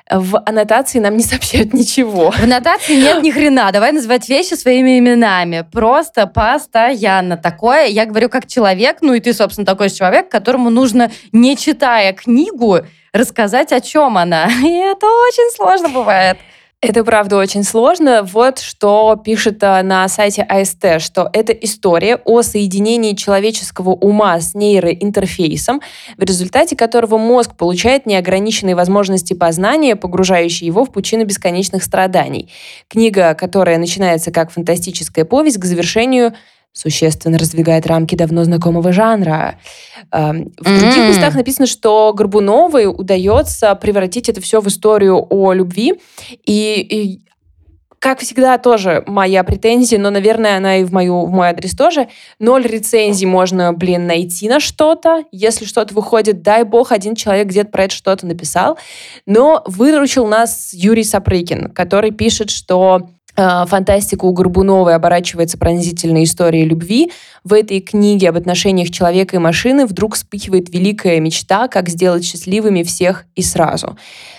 в 0.10 0.42
аннотации 0.46 1.00
нам 1.00 1.18
не 1.18 1.24
сообщают 1.24 1.74
ничего. 1.74 2.32
В 2.32 2.44
аннотации 2.44 2.96
нет 2.96 3.22
ни 3.22 3.32
хрена. 3.32 3.72
Давай 3.72 3.92
называть 3.92 4.30
вещи 4.30 4.54
своими 4.54 5.00
именами. 5.00 5.66
Просто 5.72 6.28
постоянно 6.28 7.38
такое. 7.38 7.86
Я 7.88 8.06
говорю 8.06 8.30
как 8.30 8.48
человек, 8.48 8.98
ну 9.02 9.14
и 9.14 9.20
ты, 9.20 9.34
собственно, 9.34 9.66
такой 9.66 9.90
же 9.90 9.96
человек, 9.96 10.30
которому 10.30 10.70
нужно, 10.70 11.12
не 11.32 11.58
читая 11.58 12.14
книгу, 12.14 12.80
рассказать, 13.14 13.72
о 13.72 13.82
чем 13.82 14.18
она. 14.18 14.46
И 14.64 14.70
это 14.70 15.06
очень 15.06 15.54
сложно 15.56 15.90
бывает. 15.90 16.38
Это 16.80 17.04
правда 17.04 17.38
очень 17.38 17.64
сложно. 17.64 18.22
Вот 18.22 18.60
что 18.60 19.20
пишет 19.26 19.64
а, 19.64 19.82
на 19.82 20.08
сайте 20.08 20.44
АСТ, 20.44 21.02
что 21.02 21.28
это 21.34 21.52
история 21.52 22.18
о 22.24 22.44
соединении 22.44 23.14
человеческого 23.14 23.90
ума 23.90 24.40
с 24.40 24.54
нейроинтерфейсом, 24.54 25.82
в 26.18 26.22
результате 26.22 26.76
которого 26.76 27.18
мозг 27.18 27.56
получает 27.56 28.06
неограниченные 28.06 28.76
возможности 28.76 29.34
познания, 29.34 29.96
погружающие 29.96 30.68
его 30.68 30.86
в 30.86 30.92
пучину 30.92 31.26
бесконечных 31.26 31.82
страданий. 31.82 32.54
Книга, 32.88 33.34
которая 33.34 33.80
начинается 33.80 34.32
как 34.32 34.52
фантастическая 34.52 35.26
повесть, 35.26 35.58
к 35.58 35.66
завершению 35.66 36.36
существенно 36.78 37.38
раздвигает 37.38 37.88
рамки 37.88 38.16
давно 38.16 38.44
знакомого 38.44 38.92
жанра. 38.92 39.60
Эм, 40.12 40.54
в 40.58 40.62
mm-hmm. 40.62 40.80
других 40.80 41.10
местах 41.10 41.34
написано, 41.34 41.66
что 41.66 42.14
Горбуновой 42.14 42.86
удается 42.86 43.74
превратить 43.76 44.30
это 44.30 44.42
все 44.42 44.62
в 44.62 44.68
историю 44.68 45.26
о 45.30 45.54
любви. 45.54 46.00
И, 46.46 46.88
и 46.90 47.22
как 48.00 48.20
всегда, 48.20 48.60
тоже 48.60 49.04
моя 49.08 49.44
претензия, 49.44 49.98
но, 49.98 50.12
наверное, 50.12 50.58
она 50.58 50.78
и 50.78 50.84
в, 50.84 50.94
мою, 50.94 51.26
в 51.26 51.32
мой 51.32 51.50
адрес 51.50 51.72
тоже. 51.72 52.10
Ноль 52.38 52.64
рецензий 52.68 53.26
можно, 53.26 53.74
блин, 53.74 54.06
найти 54.06 54.48
на 54.48 54.60
что-то. 54.60 55.24
Если 55.32 55.66
что-то 55.66 55.96
выходит, 55.96 56.44
дай 56.44 56.64
бог, 56.64 56.92
один 56.92 57.16
человек 57.16 57.48
где-то 57.48 57.72
про 57.72 57.86
это 57.86 57.96
что-то 57.96 58.28
написал. 58.28 58.78
Но 59.26 59.64
выручил 59.66 60.28
нас 60.28 60.70
Юрий 60.74 61.04
Сапрыкин, 61.04 61.72
который 61.72 62.12
пишет, 62.12 62.52
что 62.52 63.10
фантастика 63.38 64.26
у 64.26 64.34
Горбуновой 64.34 64.96
оборачивается 64.96 65.58
пронзительной 65.60 66.24
историей 66.24 66.66
любви. 66.66 67.12
В 67.44 67.54
этой 67.54 67.82
книге 67.82 68.30
об 68.30 68.38
отношениях 68.38 68.90
человека 68.90 69.36
и 69.36 69.40
машины 69.40 69.86
вдруг 69.86 70.16
вспыхивает 70.16 70.74
великая 70.74 71.20
мечта, 71.20 71.68
как 71.68 71.88
сделать 71.88 72.26
счастливыми 72.26 72.82
всех 72.82 73.26
и 73.36 73.44
сразу. 73.44 73.96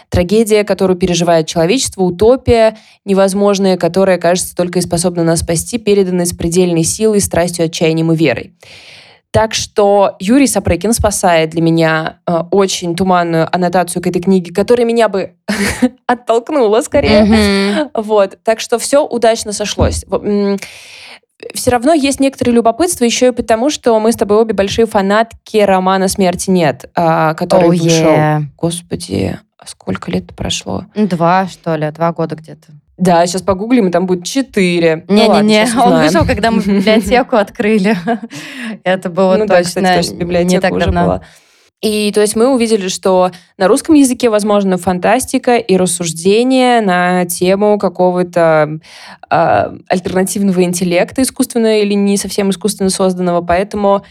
Трагедия, 0.09 0.65
которую 0.65 0.97
переживает 0.97 1.47
человечество, 1.47 2.03
утопия, 2.03 2.77
невозможная, 3.05 3.77
которая, 3.77 4.19
кажется, 4.19 4.57
только 4.57 4.81
и 4.81 4.83
способна 4.83 5.23
нас 5.23 5.41
спасти, 5.41 5.79
переданная 5.79 6.27
с 6.27 6.33
предельной 6.33 6.83
силой, 6.83 7.21
страстью, 7.21 7.67
отчаянием 7.67 8.11
и 8.13 8.17
верой. 8.17 8.53
Так 9.31 9.53
что 9.55 10.17
Юрий 10.21 10.47
Сапрыкин 10.47 10.93
спасает 10.95 11.51
для 11.51 11.61
меня 11.61 12.21
э, 12.27 12.35
очень 12.51 12.97
туманную 12.97 13.55
аннотацию 13.55 14.03
к 14.03 14.07
этой 14.07 14.23
книге, 14.23 14.55
которая 14.55 14.87
меня 14.87 15.09
бы 15.09 15.35
оттолкнула 16.07 16.81
скорее. 16.81 17.25
Mm-hmm. 17.25 17.91
Вот. 18.03 18.38
Так 18.43 18.61
что 18.61 18.79
все 18.79 19.07
удачно 19.07 19.53
сошлось. 19.53 20.05
Все 21.55 21.71
равно 21.71 21.93
есть 21.93 22.21
некоторые 22.21 22.55
любопытства 22.55 23.05
еще 23.05 23.29
и 23.29 23.33
потому, 23.33 23.71
что 23.71 24.01
мы 24.01 24.12
с 24.12 24.17
тобой 24.17 24.38
обе 24.38 24.55
большие 24.55 24.87
фанатки 24.87 25.59
романа 25.59 26.09
«Смерти 26.09 26.51
нет», 26.51 26.91
а, 26.97 27.35
который 27.35 27.69
oh, 27.69 27.83
вышел... 27.83 28.11
Yeah. 28.11 28.43
Господи, 28.57 29.38
а 29.57 29.67
сколько 29.67 30.11
лет 30.11 30.35
прошло? 30.35 30.87
Два, 30.97 31.47
что 31.47 31.77
ли, 31.77 31.88
два 31.93 32.12
года 32.12 32.35
где-то. 32.35 32.73
Да, 32.99 33.25
сейчас 33.27 33.43
погуглим, 33.43 33.89
и 33.89 33.91
там 33.93 34.07
будет 34.07 34.25
четыре. 34.25 35.05
Не-не-не, 35.09 35.67
ну, 35.73 35.83
он 35.85 36.03
вышел, 36.03 36.27
когда 36.27 36.51
мы 36.51 36.61
библиотеку 36.67 37.37
открыли. 37.37 37.97
Это 38.83 39.09
было 39.09 39.37
ну, 39.37 39.47
точно, 39.47 39.83
да, 39.83 40.01
кстати, 40.01 40.17
библиотека 40.17 40.51
не 40.51 40.61
так 40.61 40.73
уже 40.73 40.87
давно. 40.87 41.05
Была. 41.05 41.23
И 41.81 42.11
то 42.13 42.21
есть 42.21 42.35
мы 42.35 42.53
увидели, 42.53 42.89
что 42.89 43.31
на 43.57 43.69
русском 43.69 43.95
языке 43.95 44.31
возможна 44.31 44.79
фантастика 44.79 45.59
и 45.59 45.77
рассуждение 45.77 46.81
на 46.81 47.25
тему 47.25 47.79
какого-то 47.79 48.81
э, 49.31 49.77
альтернативного 49.87 50.65
интеллекта, 50.65 51.23
искусственно 51.23 51.81
или 51.81 51.95
не 51.95 52.17
совсем 52.17 52.51
искусственно 52.51 52.91
созданного. 52.91 53.43
Поэтому 53.43 54.03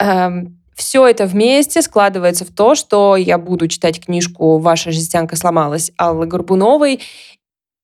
э, 0.00 0.04
эм, 0.04 0.58
все 0.74 1.06
это 1.06 1.26
вместе 1.26 1.82
складывается 1.82 2.44
в 2.44 2.48
то, 2.48 2.74
что 2.74 3.14
я 3.14 3.38
буду 3.38 3.68
читать 3.68 4.04
книжку 4.04 4.58
«Ваша 4.58 4.90
жестянка 4.90 5.36
сломалась» 5.36 5.92
Аллы 5.96 6.26
Горбуновой 6.26 7.00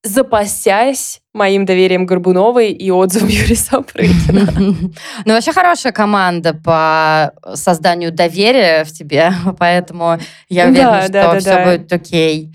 запасясь 0.04 1.20
моим 1.32 1.64
доверием 1.64 2.04
Горбуновой 2.06 2.70
и 2.70 2.90
отзывом 2.90 3.28
Юрия 3.30 3.56
Сапрыкина. 3.56 4.52
Ну, 5.24 5.32
вообще 5.32 5.52
хорошая 5.52 5.92
команда 5.92 6.54
по 6.54 7.32
созданию 7.54 8.12
доверия 8.12 8.84
в 8.84 8.92
тебе, 8.92 9.32
поэтому 9.58 10.18
я 10.48 10.68
уверена, 10.68 11.02
что 11.08 11.40
все 11.40 11.64
будет 11.64 11.92
окей. 11.92 12.52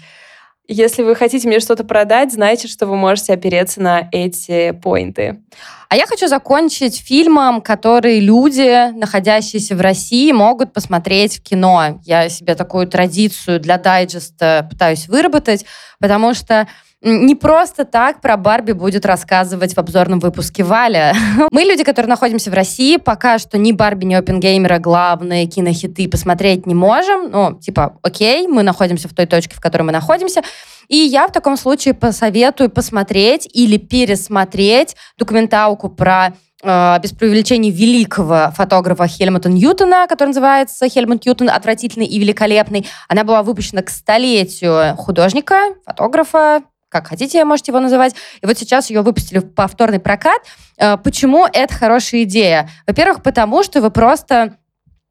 Если 0.71 1.01
вы 1.01 1.15
хотите 1.15 1.47
мне 1.47 1.59
что-то 1.59 1.83
продать, 1.83 2.31
знайте, 2.31 2.67
что 2.67 2.85
вы 2.85 2.95
можете 2.95 3.33
опереться 3.33 3.81
на 3.81 4.07
эти 4.11 4.69
поинты. 4.71 5.41
А 5.89 5.95
я 5.95 6.05
хочу 6.05 6.27
закончить 6.27 6.99
фильмом, 6.99 7.59
который 7.59 8.19
люди, 8.19 8.91
находящиеся 8.91 9.75
в 9.75 9.81
России, 9.81 10.31
могут 10.31 10.71
посмотреть 10.71 11.39
в 11.39 11.41
кино. 11.41 11.99
Я 12.05 12.29
себе 12.29 12.53
такую 12.53 12.85
традицию 12.85 13.59
для 13.59 13.79
дайджеста 13.79 14.67
пытаюсь 14.69 15.07
выработать, 15.07 15.65
потому 15.99 16.35
что 16.35 16.67
не 17.01 17.33
просто 17.35 17.85
так 17.85 18.19
про 18.19 18.35
Барби 18.35 18.73
будет 18.73 19.05
рассказывать 19.05 19.73
в 19.73 19.77
обзорном 19.77 20.19
выпуске 20.19 20.63
Валя. 20.63 21.15
Мы 21.51 21.63
люди, 21.63 21.83
которые 21.83 22.09
находимся 22.09 22.51
в 22.51 22.53
России, 22.53 22.97
пока 22.97 23.37
что 23.39 23.57
ни 23.57 23.71
Барби, 23.71 24.05
ни 24.05 24.13
Опенгеймера 24.15 24.79
главные 24.79 25.45
кинохиты 25.45 26.09
посмотреть 26.09 26.65
не 26.65 26.75
можем. 26.75 27.31
Ну, 27.31 27.57
типа, 27.57 27.97
окей, 28.01 28.47
мы 28.47 28.63
находимся 28.63 29.07
в 29.07 29.13
той 29.13 29.27
точке, 29.27 29.55
в 29.55 29.61
которой 29.61 29.83
мы 29.83 29.91
находимся. 29.93 30.41
И 30.89 30.97
я 30.97 31.27
в 31.27 31.31
таком 31.31 31.55
случае 31.55 31.93
посоветую 31.93 32.69
посмотреть 32.69 33.47
или 33.53 33.77
пересмотреть 33.77 34.95
документалку 35.17 35.87
про 35.87 36.33
э, 36.61 36.99
без 37.01 37.11
преувеличений 37.11 37.69
великого 37.69 38.51
фотографа 38.55 39.07
Хельмута 39.07 39.49
Ньютона, 39.49 40.07
который 40.07 40.29
называется 40.29 40.89
«Хельмут 40.89 41.25
Ньютон. 41.25 41.49
Отвратительный 41.49 42.07
и 42.07 42.19
великолепный». 42.19 42.87
Она 43.07 43.23
была 43.23 43.43
выпущена 43.43 43.83
к 43.83 43.89
столетию 43.89 44.97
художника, 44.97 45.75
фотографа, 45.85 46.63
как 46.89 47.07
хотите, 47.07 47.45
можете 47.45 47.71
его 47.71 47.79
называть. 47.79 48.15
И 48.41 48.45
вот 48.45 48.57
сейчас 48.57 48.89
ее 48.89 49.01
выпустили 49.01 49.39
в 49.39 49.53
повторный 49.53 49.99
прокат. 49.99 50.41
Э, 50.77 50.97
почему 50.97 51.47
это 51.51 51.73
хорошая 51.73 52.23
идея? 52.23 52.69
Во-первых, 52.87 53.23
потому 53.23 53.63
что 53.63 53.81
вы 53.81 53.91
просто 53.91 54.57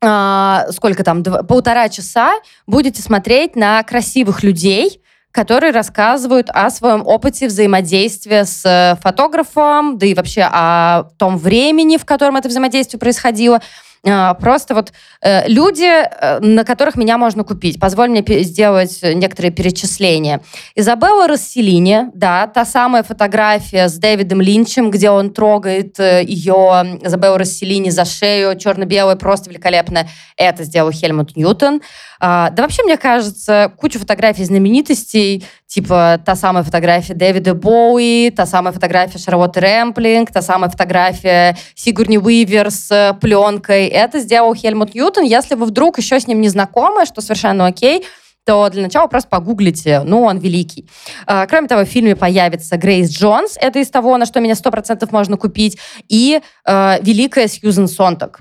а, 0.00 0.66
сколько 0.70 1.02
там, 1.02 1.24
полтора 1.24 1.88
часа 1.88 2.34
будете 2.68 3.02
смотреть 3.02 3.56
на 3.56 3.82
красивых 3.82 4.44
людей, 4.44 5.02
которые 5.32 5.72
рассказывают 5.72 6.50
о 6.50 6.70
своем 6.70 7.04
опыте 7.04 7.48
взаимодействия 7.48 8.44
с 8.44 8.98
фотографом, 9.02 9.98
да 9.98 10.06
и 10.06 10.14
вообще 10.14 10.42
о 10.42 11.04
том 11.18 11.36
времени, 11.36 11.96
в 11.96 12.04
котором 12.04 12.36
это 12.36 12.48
взаимодействие 12.48 13.00
происходило. 13.00 13.60
А, 14.06 14.34
просто 14.34 14.74
вот 14.74 14.92
э, 15.22 15.48
люди, 15.48 15.84
э, 15.84 16.38
на 16.40 16.64
которых 16.64 16.96
меня 16.96 17.18
можно 17.18 17.44
купить. 17.44 17.80
Позволь 17.80 18.10
мне 18.10 18.24
сделать 18.42 19.00
некоторые 19.02 19.50
перечисления. 19.50 20.40
Изабелла 20.74 21.26
Расселини, 21.26 22.10
да, 22.14 22.46
та 22.46 22.64
самая 22.64 23.02
фотография 23.02 23.88
с 23.88 23.94
Дэвидом 23.94 24.40
Линчем, 24.40 24.90
где 24.90 25.10
он 25.10 25.30
трогает 25.30 25.98
э, 25.98 26.22
ее, 26.24 26.98
Изабеллу 27.02 27.38
Расселини, 27.38 27.90
за 27.90 28.04
шею, 28.04 28.56
черно-белая, 28.56 29.16
просто 29.16 29.50
великолепно. 29.50 30.06
Это 30.36 30.64
сделал 30.64 30.92
Хельмут 30.92 31.36
Ньютон. 31.36 31.80
А, 32.20 32.50
да 32.50 32.62
вообще, 32.62 32.82
мне 32.82 32.96
кажется, 32.96 33.72
куча 33.76 33.98
фотографий 33.98 34.44
знаменитостей, 34.44 35.44
типа 35.68 36.18
та 36.24 36.34
самая 36.34 36.64
фотография 36.64 37.14
Дэвида 37.14 37.54
Боуи, 37.54 38.30
та 38.30 38.46
самая 38.46 38.72
фотография 38.72 39.18
Шарлотты 39.18 39.60
Рэмплинг, 39.60 40.32
та 40.32 40.42
самая 40.42 40.70
фотография 40.70 41.56
Сигурни 41.74 42.18
Уивер 42.18 42.70
с 42.70 43.16
пленкой. 43.20 43.86
Это 43.86 44.18
сделал 44.18 44.54
Хельмут 44.54 44.94
Ньютон. 44.94 45.24
Если 45.24 45.54
вы 45.54 45.66
вдруг 45.66 45.98
еще 45.98 46.18
с 46.18 46.26
ним 46.26 46.40
не 46.40 46.48
знакомы, 46.48 47.04
что 47.04 47.20
совершенно 47.20 47.66
окей, 47.66 48.04
то 48.46 48.70
для 48.70 48.80
начала 48.80 49.08
просто 49.08 49.28
погуглите, 49.28 50.00
ну, 50.06 50.22
он 50.22 50.38
великий. 50.38 50.88
А, 51.26 51.46
кроме 51.46 51.68
того, 51.68 51.84
в 51.84 51.88
фильме 51.88 52.16
появится 52.16 52.78
Грейс 52.78 53.10
Джонс, 53.10 53.58
это 53.60 53.78
из 53.78 53.90
того, 53.90 54.16
на 54.16 54.24
что 54.24 54.40
меня 54.40 54.54
100% 54.54 55.06
можно 55.10 55.36
купить, 55.36 55.76
и 56.08 56.40
э, 56.64 56.96
великая 57.02 57.46
Сьюзен 57.46 57.88
Сонтак 57.88 58.40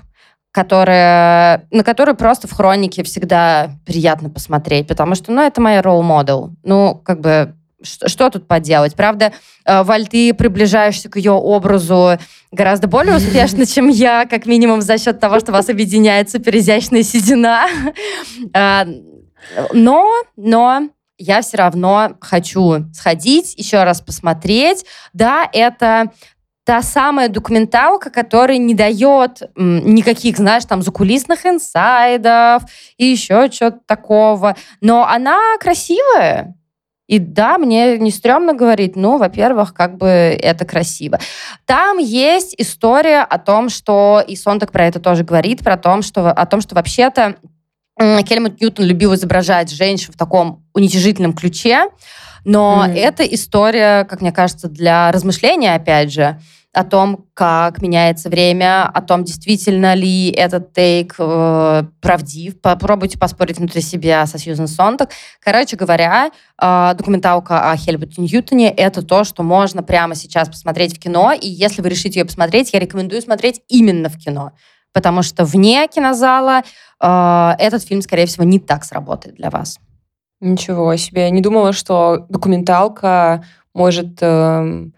которая, 0.52 1.66
на 1.70 1.84
которую 1.84 2.16
просто 2.16 2.48
в 2.48 2.52
хронике 2.52 3.02
всегда 3.02 3.70
приятно 3.86 4.30
посмотреть, 4.30 4.88
потому 4.88 5.14
что, 5.14 5.30
ну, 5.32 5.42
это 5.42 5.60
моя 5.60 5.82
ролл-модел. 5.82 6.52
Ну, 6.64 7.00
как 7.04 7.20
бы, 7.20 7.54
что, 7.82 8.08
что 8.08 8.30
тут 8.30 8.48
поделать? 8.48 8.94
Правда, 8.94 9.32
э, 9.64 9.82
Валь, 9.82 10.08
ты 10.08 10.34
приближаешься 10.34 11.08
к 11.08 11.16
ее 11.16 11.32
образу 11.32 12.18
гораздо 12.50 12.88
более 12.88 13.16
успешно, 13.16 13.66
чем 13.66 13.88
я, 13.88 14.24
как 14.26 14.46
минимум 14.46 14.82
за 14.82 14.98
счет 14.98 15.20
того, 15.20 15.38
что 15.38 15.52
вас 15.52 15.68
объединяет 15.68 16.30
суперизящная 16.30 17.02
седина. 17.02 17.66
А, 18.54 18.86
но, 19.72 20.12
но 20.36 20.88
я 21.18 21.42
все 21.42 21.56
равно 21.58 22.16
хочу 22.20 22.86
сходить, 22.92 23.54
еще 23.56 23.82
раз 23.82 24.00
посмотреть. 24.00 24.84
Да, 25.12 25.48
это 25.52 26.12
та 26.68 26.82
самая 26.82 27.30
документалка, 27.30 28.10
которая 28.10 28.58
не 28.58 28.74
дает 28.74 29.40
никаких, 29.56 30.36
знаешь, 30.36 30.66
там, 30.66 30.82
закулисных 30.82 31.46
инсайдов 31.46 32.62
и 32.98 33.06
еще 33.06 33.48
чего-то 33.48 33.78
такого. 33.86 34.54
Но 34.82 35.08
она 35.08 35.38
красивая. 35.60 36.54
И 37.06 37.18
да, 37.18 37.56
мне 37.56 37.96
не 37.96 38.10
стрёмно 38.10 38.52
говорить, 38.52 38.96
ну, 38.96 39.16
во-первых, 39.16 39.72
как 39.72 39.96
бы 39.96 40.08
это 40.08 40.66
красиво. 40.66 41.18
Там 41.64 41.96
есть 41.96 42.54
история 42.58 43.22
о 43.22 43.38
том, 43.38 43.70
что, 43.70 44.22
и 44.28 44.36
Сонтак 44.36 44.70
про 44.70 44.84
это 44.84 45.00
тоже 45.00 45.24
говорит, 45.24 45.64
про 45.64 45.78
том, 45.78 46.02
что, 46.02 46.30
о 46.30 46.44
том, 46.44 46.60
что 46.60 46.74
вообще-то 46.74 47.36
Хельмут 47.98 48.60
Ньютон 48.60 48.84
любил 48.84 49.14
изображать 49.14 49.70
женщин 49.70 50.12
в 50.12 50.18
таком 50.18 50.66
уничижительном 50.74 51.32
ключе, 51.32 51.86
но 52.44 52.84
mm-hmm. 52.86 52.94
это 52.94 53.22
история, 53.24 54.04
как 54.04 54.20
мне 54.20 54.32
кажется, 54.32 54.68
для 54.68 55.10
размышления, 55.10 55.74
опять 55.74 56.12
же, 56.12 56.38
о 56.74 56.84
том, 56.84 57.24
как 57.34 57.80
меняется 57.80 58.28
время, 58.28 58.86
о 58.86 59.00
том, 59.00 59.24
действительно 59.24 59.94
ли 59.94 60.30
этот 60.30 60.72
тейк 60.74 61.14
э, 61.18 61.84
правдив. 62.00 62.60
Попробуйте 62.60 63.18
поспорить 63.18 63.58
внутри 63.58 63.80
себя 63.80 64.26
со 64.26 64.38
Сьюзен 64.38 64.68
Сонтак. 64.68 65.10
Короче 65.42 65.76
говоря, 65.76 66.30
э, 66.60 66.94
документалка 66.96 67.70
о 67.70 67.76
Хельмуте 67.76 68.20
Ньютоне— 68.20 68.70
это 68.76 69.02
то, 69.02 69.24
что 69.24 69.42
можно 69.42 69.82
прямо 69.82 70.14
сейчас 70.14 70.48
посмотреть 70.48 70.94
в 70.94 71.00
кино. 71.00 71.32
И 71.32 71.48
если 71.48 71.80
вы 71.80 71.88
решите 71.88 72.20
ее 72.20 72.26
посмотреть, 72.26 72.72
я 72.72 72.80
рекомендую 72.80 73.22
смотреть 73.22 73.62
именно 73.68 74.10
в 74.10 74.18
кино. 74.18 74.52
Потому 74.92 75.22
что 75.22 75.44
вне 75.44 75.88
кинозала 75.88 76.62
э, 77.00 77.54
этот 77.58 77.82
фильм, 77.82 78.02
скорее 78.02 78.26
всего, 78.26 78.44
не 78.44 78.60
так 78.60 78.84
сработает 78.84 79.36
для 79.36 79.48
вас. 79.48 79.78
Ничего 80.40 80.94
себе. 80.96 81.22
Я 81.22 81.30
не 81.30 81.40
думала, 81.40 81.72
что 81.72 82.26
документалка 82.28 83.42
может... 83.72 84.18
Э 84.20 84.90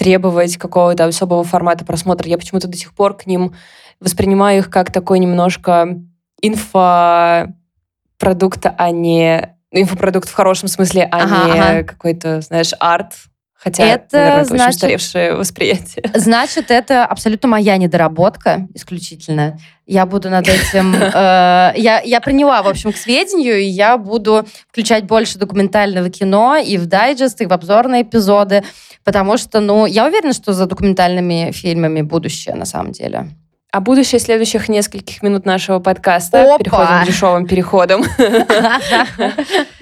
требовать 0.00 0.56
какого-то 0.56 1.04
особого 1.04 1.44
формата 1.44 1.84
просмотра. 1.84 2.26
Я 2.26 2.38
почему-то 2.38 2.66
до 2.66 2.78
сих 2.78 2.94
пор 2.94 3.14
к 3.14 3.26
ним 3.26 3.54
воспринимаю 4.00 4.60
их 4.60 4.70
как 4.70 4.90
такой 4.90 5.18
немножко 5.18 6.00
инфопродукт, 6.40 8.64
а 8.64 8.90
не 8.90 9.54
инфопродукт 9.70 10.30
в 10.30 10.32
хорошем 10.32 10.68
смысле, 10.68 11.02
а 11.02 11.18
ага, 11.18 11.44
не 11.44 11.60
ага. 11.60 11.84
какой-то, 11.84 12.40
знаешь, 12.40 12.72
арт. 12.80 13.12
Хотя, 13.62 13.84
это, 13.84 14.16
наверное, 14.16 14.40
это 14.40 14.48
значит, 14.48 14.66
очень 14.66 14.76
устаревшее 14.76 15.34
восприятие. 15.36 16.04
Значит, 16.14 16.70
это 16.70 17.04
абсолютно 17.04 17.46
моя 17.46 17.76
недоработка 17.76 18.66
исключительно. 18.74 19.58
Я 19.86 20.06
буду 20.06 20.30
над 20.30 20.48
этим... 20.48 20.94
Э, 21.20 21.72
я, 21.76 22.00
я 22.00 22.20
приняла, 22.20 22.62
в 22.62 22.68
общем, 22.68 22.92
к 22.92 22.96
сведению, 22.96 23.60
и 23.60 23.64
я 23.64 23.98
буду 23.98 24.46
включать 24.70 25.04
больше 25.04 25.38
документального 25.38 26.08
кино 26.08 26.56
и 26.56 26.78
в 26.78 26.86
дайджест, 26.86 27.40
и 27.42 27.46
в 27.46 27.52
обзорные 27.52 28.02
эпизоды. 28.02 28.62
Потому 29.04 29.36
что, 29.36 29.60
ну, 29.60 29.86
я 29.86 30.06
уверена, 30.06 30.32
что 30.32 30.52
за 30.52 30.66
документальными 30.66 31.50
фильмами 31.52 32.00
будущее, 32.02 32.54
на 32.54 32.64
самом 32.64 32.92
деле. 32.92 33.28
А 33.72 33.80
будущее 33.80 34.20
следующих 34.20 34.68
нескольких 34.68 35.22
минут 35.22 35.44
нашего 35.44 35.80
подкаста. 35.80 36.54
Опа! 36.54 36.58
Переходим 36.58 37.04
дешевым 37.04 37.46
переходам. 37.46 38.04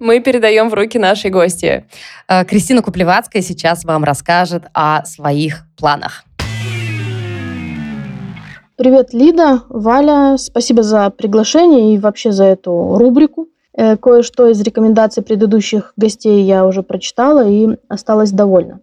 Мы 0.00 0.20
передаем 0.20 0.68
в 0.68 0.74
руки 0.74 0.98
нашей 0.98 1.30
гости. 1.30 1.84
Э, 2.28 2.44
Кристина 2.44 2.82
Куплевацкая 2.82 3.42
сейчас 3.42 3.84
вам 3.84 4.04
расскажет 4.04 4.64
о 4.74 5.04
своих 5.04 5.64
планах. 5.76 6.24
Привет, 8.76 9.12
Лида, 9.12 9.62
Валя. 9.68 10.36
Спасибо 10.36 10.82
за 10.82 11.10
приглашение 11.10 11.94
и 11.94 11.98
вообще 11.98 12.32
за 12.32 12.44
эту 12.44 12.96
рубрику. 12.98 13.48
Э, 13.76 13.96
кое-что 13.96 14.48
из 14.48 14.60
рекомендаций 14.60 15.22
предыдущих 15.22 15.92
гостей 15.96 16.42
я 16.42 16.66
уже 16.66 16.82
прочитала 16.82 17.46
и 17.48 17.76
осталась 17.88 18.30
довольна. 18.30 18.80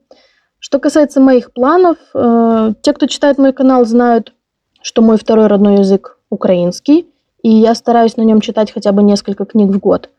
Что 0.60 0.80
касается 0.80 1.20
моих 1.20 1.54
планов, 1.54 1.98
э, 2.14 2.74
те, 2.82 2.94
кто 2.94 3.08
читает 3.08 3.38
мой 3.38 3.52
канал, 3.52 3.86
знают, 3.86 4.34
что 4.82 5.02
мой 5.02 5.18
второй 5.18 5.48
родной 5.48 5.80
язык 5.80 6.18
украинский, 6.30 7.08
и 7.42 7.50
я 7.50 7.74
стараюсь 7.76 8.18
на 8.18 8.22
нем 8.22 8.42
читать 8.42 8.72
хотя 8.72 8.92
бы 8.92 9.04
несколько 9.04 9.46
книг 9.46 9.70
в 9.72 9.80
год. 9.80 10.10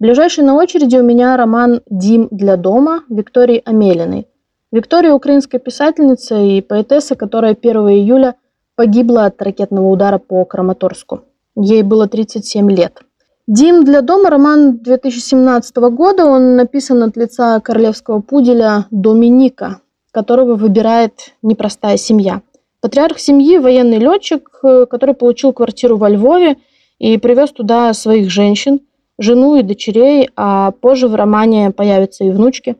Ближайший 0.00 0.44
на 0.44 0.54
очереди 0.54 0.96
у 0.96 1.02
меня 1.02 1.36
роман 1.36 1.82
«Дим 1.90 2.28
для 2.30 2.56
дома» 2.56 3.02
Виктории 3.10 3.60
Амелиной. 3.66 4.28
Виктория– 4.72 5.12
украинская 5.14 5.60
писательница 5.60 6.40
и 6.40 6.62
поэтесса, 6.62 7.16
которая 7.16 7.52
1 7.52 7.76
июля 7.90 8.36
погибла 8.76 9.26
от 9.26 9.42
ракетного 9.42 9.90
удара 9.90 10.16
по 10.16 10.42
Краматорску. 10.46 11.24
Ей 11.54 11.82
было 11.82 12.08
37 12.08 12.70
лет. 12.70 13.02
«Дим 13.46 13.84
для 13.84 14.00
дома»– 14.00 14.30
роман 14.30 14.78
2017 14.78 15.76
года. 15.76 16.24
Он 16.24 16.56
написан 16.56 17.02
от 17.02 17.18
лица 17.18 17.60
королевского 17.60 18.22
пуделя 18.22 18.86
Доминика, 18.90 19.82
которого 20.12 20.54
выбирает 20.54 21.34
непростая 21.42 21.98
семья. 21.98 22.40
Патриарх 22.80 23.18
семьи– 23.18 23.58
военный 23.58 23.98
летчик, 23.98 24.48
который 24.62 25.14
получил 25.14 25.52
квартиру 25.52 25.98
во 25.98 26.08
Львове 26.08 26.56
и 26.98 27.18
привез 27.18 27.50
туда 27.50 27.92
своих 27.92 28.30
женщин, 28.30 28.80
жену 29.20 29.54
и 29.54 29.62
дочерей, 29.62 30.30
а 30.34 30.72
позже 30.72 31.06
в 31.06 31.14
романе 31.14 31.70
появятся 31.70 32.24
и 32.24 32.30
внучки. 32.30 32.76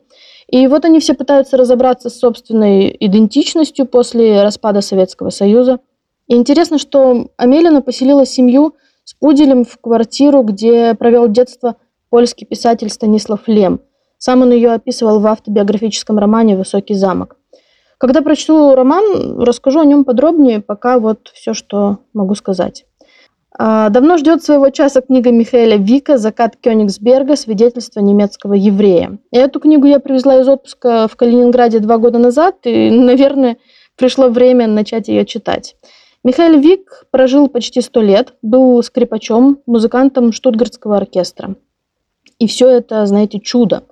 И 0.48 0.66
вот 0.66 0.84
они 0.84 0.98
все 0.98 1.14
пытаются 1.14 1.56
разобраться 1.56 2.10
с 2.10 2.18
собственной 2.18 2.96
идентичностью 2.98 3.86
после 3.86 4.42
распада 4.42 4.80
Советского 4.80 5.30
Союза– 5.30 5.78
и 6.30 6.36
интересно, 6.36 6.78
что 6.78 7.26
Амелина 7.36 7.82
поселила 7.82 8.24
семью 8.24 8.76
с 9.02 9.14
пуделем 9.14 9.64
в 9.64 9.78
квартиру, 9.80 10.44
где 10.44 10.94
провел 10.94 11.26
детство 11.26 11.74
польский 12.08 12.46
писатель 12.46 12.88
Станислав 12.88 13.48
Лем. 13.48 13.80
Сам 14.16 14.42
он 14.42 14.52
ее 14.52 14.70
описывал 14.70 15.18
в 15.18 15.26
автобиографическом 15.26 16.20
романе 16.20 16.56
«Высокий 16.56 16.94
замок». 16.94 17.36
Когда 17.98 18.22
прочту 18.22 18.76
роман, 18.76 19.42
расскажу 19.42 19.80
о 19.80 19.84
нем 19.84 20.04
подробнее, 20.04 20.60
пока 20.60 21.00
вот 21.00 21.32
все, 21.34 21.52
что 21.52 21.98
могу 22.14 22.36
сказать. 22.36 22.84
А, 23.62 23.90
давно 23.90 24.16
ждет 24.16 24.42
своего 24.42 24.70
часа 24.70 25.02
книга 25.02 25.30
Михаэля 25.30 25.76
Вика 25.76 26.16
«Закат 26.16 26.56
Кёнигсберга. 26.56 27.36
Свидетельство 27.36 28.00
немецкого 28.00 28.54
еврея». 28.54 29.18
И 29.32 29.36
эту 29.36 29.60
книгу 29.60 29.84
я 29.84 30.00
привезла 30.00 30.40
из 30.40 30.48
отпуска 30.48 31.06
в 31.08 31.14
Калининграде 31.16 31.78
два 31.80 31.98
года 31.98 32.18
назад, 32.18 32.56
и, 32.64 32.90
наверное, 32.90 33.58
пришло 33.98 34.30
время 34.30 34.66
начать 34.66 35.08
ее 35.08 35.26
читать. 35.26 35.76
Михаил 36.24 36.58
Вик 36.58 37.04
прожил 37.10 37.48
почти 37.48 37.82
сто 37.82 38.00
лет, 38.00 38.32
был 38.40 38.82
скрипачом, 38.82 39.58
музыкантом 39.66 40.32
Штутгартского 40.32 40.96
оркестра. 40.96 41.54
И 42.38 42.46
все 42.46 42.66
это, 42.66 43.04
знаете, 43.04 43.40
чудо. 43.40 43.82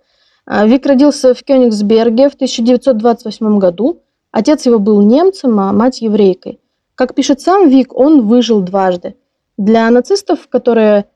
А, 0.46 0.66
Вик 0.66 0.86
родился 0.86 1.34
в 1.34 1.42
Кёнигсберге 1.44 2.30
в 2.30 2.36
1928 2.36 3.58
году. 3.58 4.00
Отец 4.30 4.64
его 4.64 4.78
был 4.78 5.02
немцем, 5.02 5.60
а 5.60 5.74
мать 5.74 6.00
еврейкой. 6.00 6.58
Как 6.94 7.14
пишет 7.14 7.42
сам 7.42 7.68
Вик, 7.68 7.94
он 7.94 8.22
выжил 8.22 8.62
дважды. 8.62 9.14
Для 9.58 9.90
нацистов, 9.90 10.48
которые, 10.48 11.06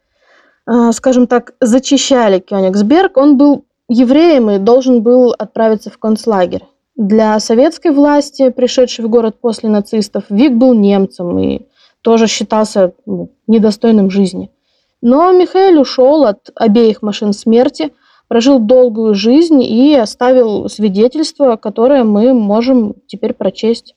а, 0.67 0.93
скажем 0.93 1.27
так, 1.29 1.55
зачищали 1.61 2.41
Кёнигсберг, 2.41 3.17
он 3.17 3.39
был 3.39 3.65
евреем 3.89 4.51
и 4.51 4.59
должен 4.59 5.03
был 5.03 5.33
отправиться 5.39 5.91
в 5.91 5.99
концлагерь. 5.99 6.65
Для 6.97 7.39
советской 7.41 7.93
власти, 7.93 8.51
пришедшей 8.51 9.05
в 9.05 9.09
город 9.09 9.37
после 9.41 9.71
нацистов, 9.71 10.25
Вик 10.29 10.53
был 10.55 10.75
немцем 10.75 11.39
и 11.39 11.67
тоже 12.03 12.27
считался 12.27 12.93
ну, 13.07 13.31
недостойным 13.47 14.11
жизни. 14.11 14.51
Но 15.01 15.33
Михаил 15.33 15.81
ушел 15.81 16.25
от 16.25 16.51
обеих 16.55 17.01
машин 17.01 17.33
смерти, 17.33 17.93
прожил 18.27 18.59
долгую 18.59 19.15
жизнь 19.15 19.63
и 19.63 19.95
оставил 19.95 20.69
свидетельство, 20.69 21.57
которое 21.57 22.03
мы 22.03 22.35
можем 22.35 22.95
теперь 23.07 23.35
прочесть. 23.35 23.95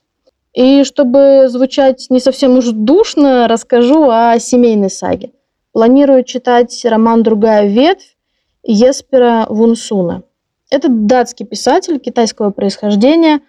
И 0.55 0.85
чтобы 0.85 1.49
звучать 1.49 2.07
не 2.09 2.21
совсем 2.21 2.57
уж 2.57 2.67
душно, 2.67 3.47
расскажу 3.49 4.09
о 4.09 4.39
семейной 4.39 4.89
саге. 4.89 5.33
Планирую 5.73 6.23
читать 6.23 6.85
роман 6.85 7.23
«Другая 7.23 7.67
ветвь» 7.67 8.15
Еспера 8.63 9.45
Вунсуна– 9.49 10.23
это 10.69 10.87
датский 10.89 11.45
писатель 11.45 11.99
китайского 11.99 12.51
происхождения, 12.51 13.41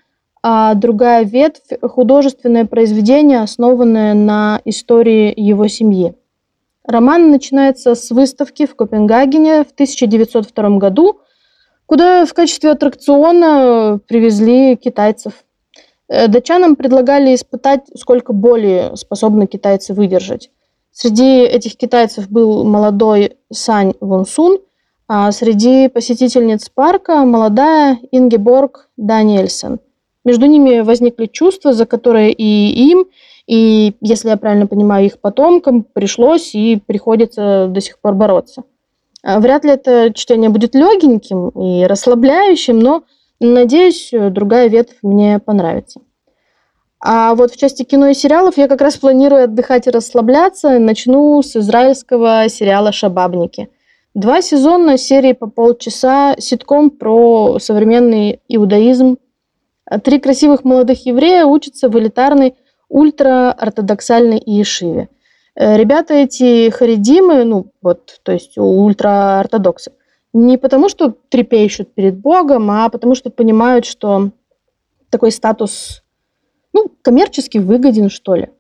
а 0.43 0.75
другая 0.75 1.25
ветвь– 1.25 1.63
художественное 1.81 2.67
произведение, 2.67 3.41
основанное 3.41 4.13
на 4.15 4.61
истории 4.65 5.33
его 5.37 5.69
семьи. 5.69 6.17
Роман 6.85 7.31
начинается 7.31 7.95
с 7.95 8.11
выставки 8.11 8.67
в 8.67 8.75
Копенгагене 8.75 9.63
в 9.63 9.71
1902 9.71 10.79
году, 10.79 11.21
куда 11.87 12.27
в 12.27 12.35
качестве 12.35 12.73
аттракциона 12.73 14.01
привезли 14.09 14.75
китайцев. 14.75 15.46
Э, 16.09 16.29
датчанам 16.29 16.77
предлагали 16.77 17.35
испытать, 17.35 17.87
сколько 17.97 18.33
боли 18.33 18.93
способны 18.95 19.47
китайцы 19.47 19.95
выдержать. 19.95 20.51
Среди 20.93 21.41
этих 21.41 21.77
китайцев 21.77 22.31
был 22.31 22.65
молодой 22.65 23.37
Сань 23.53 23.95
Вонсун, 24.01 24.59
а 25.09 25.31
среди 25.31 25.89
посетительниц 25.89 26.69
парка 26.69 27.25
молодая 27.25 27.99
Ингеборг 28.11 28.89
Даниэльсон. 28.97 29.79
Между 30.25 30.47
ними 30.47 30.81
возникли 30.81 31.27
чувства, 31.27 31.73
за 31.73 31.87
которые 31.87 32.33
и 32.33 32.91
им, 32.91 33.07
и, 33.47 33.95
если 34.01 34.29
я 34.31 34.37
правильно 34.37 34.67
понимаю, 34.67 35.07
их 35.07 35.21
потомкам 35.21 35.85
пришлось 35.85 36.55
и 36.55 36.81
приходится 36.85 37.69
до 37.69 37.81
сих 37.81 38.01
пор 38.01 38.15
бороться. 38.15 38.65
А 39.23 39.39
вряд 39.39 39.65
ли 39.65 39.71
это 39.71 40.13
чтение 40.15 40.51
будет 40.51 40.75
легеньким 40.75 41.51
и 41.51 41.85
расслабляющим, 41.87 42.79
но, 42.79 43.05
надеюсь, 43.41 44.11
другая 44.13 44.69
ветвь 44.69 44.99
мне 45.03 45.39
понравится. 45.39 46.01
А 47.01 47.35
вот 47.35 47.53
в 47.53 47.57
части 47.57 47.83
кино 47.83 48.09
и 48.09 48.15
сериалов 48.15 48.57
я 48.57 48.69
как 48.69 48.81
раз 48.81 48.97
планирую 48.97 49.45
отдыхать 49.45 49.87
и 49.87 49.91
расслабляться. 49.91 50.79
Начну 50.79 51.43
с 51.43 51.55
израильского 51.57 52.49
сериала 52.49 52.93
«Шабабники». 52.93 53.69
Два 54.15 54.41
сезона 54.41 54.97
серии 54.97 55.35
по 55.35 55.47
полчаса, 55.47 56.37
ситком 56.39 56.91
про 56.91 57.59
современный 57.59 58.41
иудаизм. 58.49 59.19
Три 60.03 60.19
красивых 60.19 60.65
молодых 60.65 61.05
еврея 61.05 61.45
учатся 61.45 61.91
в 61.91 61.99
элитарной 61.99 62.55
ультраортодоксальной 62.89 64.43
Иешиве. 64.45 65.09
Э, 65.55 65.77
ребята 65.77 66.15
эти 66.15 66.71
харидимы, 66.71 67.45
ну 67.45 67.67
вот, 67.83 68.21
то 68.23 68.33
есть 68.33 68.57
ультраортодоксы, 68.57 69.93
не 70.37 70.59
потому 70.59 70.89
что 70.89 71.15
трепещут 71.29 71.95
перед 71.95 72.19
Богом, 72.19 72.71
а 72.71 72.89
потому 72.91 73.15
что 73.15 73.31
понимают, 73.31 73.87
что 73.87 74.31
такой 75.09 75.33
статус 75.33 76.03
ну, 76.75 76.93
коммерчески 77.03 77.59
выгоден, 77.59 78.11
что 78.11 78.35
ли. 78.35 78.51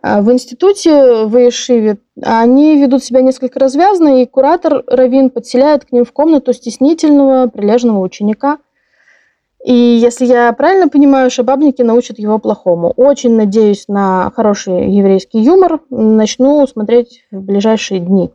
А 0.00 0.22
в 0.22 0.30
институте 0.30 1.24
в 1.24 1.48
Ишиве 1.48 1.98
они 2.22 2.80
ведут 2.80 3.02
себя 3.02 3.22
несколько 3.22 3.58
развязно, 3.58 4.22
и 4.22 4.26
куратор 4.26 4.84
Равин 4.86 5.30
подселяет 5.30 5.84
к 5.84 5.92
ним 5.92 6.04
в 6.04 6.12
комнату 6.12 6.52
стеснительного, 6.52 7.48
прилежного 7.48 7.98
ученика. 7.98 8.58
И 9.64 9.74
если 9.74 10.26
я 10.26 10.52
правильно 10.52 10.88
понимаю, 10.88 11.28
шабабники 11.28 11.82
научат 11.82 12.20
его 12.20 12.38
плохому. 12.38 12.92
Очень 12.96 13.34
надеюсь 13.34 13.88
на 13.88 14.30
хороший 14.36 14.92
еврейский 14.92 15.40
юмор. 15.40 15.80
Начну 15.90 16.64
смотреть 16.68 17.24
в 17.32 17.40
ближайшие 17.40 17.98
дни. 17.98 18.30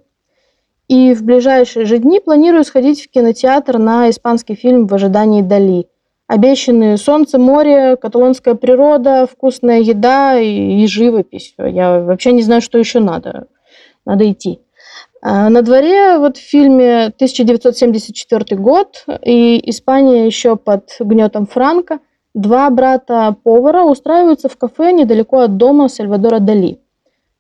И 0.92 1.14
в 1.14 1.24
ближайшие 1.24 1.86
же 1.86 2.00
дни 2.00 2.20
планирую 2.20 2.66
сходить 2.66 3.02
в 3.02 3.10
кинотеатр 3.10 3.78
на 3.78 4.10
испанский 4.10 4.56
фильм 4.56 4.88
«В 4.88 4.94
ожидании 4.94 5.42
Дали», 5.42 5.88
обещанные 6.28 6.98
солнце, 6.98 7.40
море, 7.40 7.96
каталонская 7.96 8.56
природа, 8.56 9.26
вкусная 9.26 9.80
еда 9.80 10.38
и, 10.38 10.84
и 10.84 10.88
живопись. 10.88 11.54
Я 11.58 12.02
вообще 12.02 12.34
не 12.34 12.42
знаю, 12.42 12.62
что 12.62 12.78
еще 12.78 13.00
надо. 13.00 13.48
Надо 14.06 14.30
идти. 14.30 14.60
А 15.22 15.50
на 15.50 15.62
дворе 15.62 16.18
вот 16.18 16.36
в 16.36 16.42
фильме 16.42 17.06
1974 17.06 18.60
год, 18.60 19.06
и 19.26 19.62
Испания 19.70 20.26
еще 20.26 20.58
под 20.58 20.90
гнетом 21.00 21.48
Франка, 21.48 22.00
два 22.34 22.70
брата-повара 22.70 23.84
устраиваются 23.84 24.50
в 24.50 24.58
кафе 24.58 24.92
недалеко 24.92 25.40
от 25.40 25.56
дома 25.56 25.88
Сальвадора 25.88 26.40
Дали. 26.40 26.82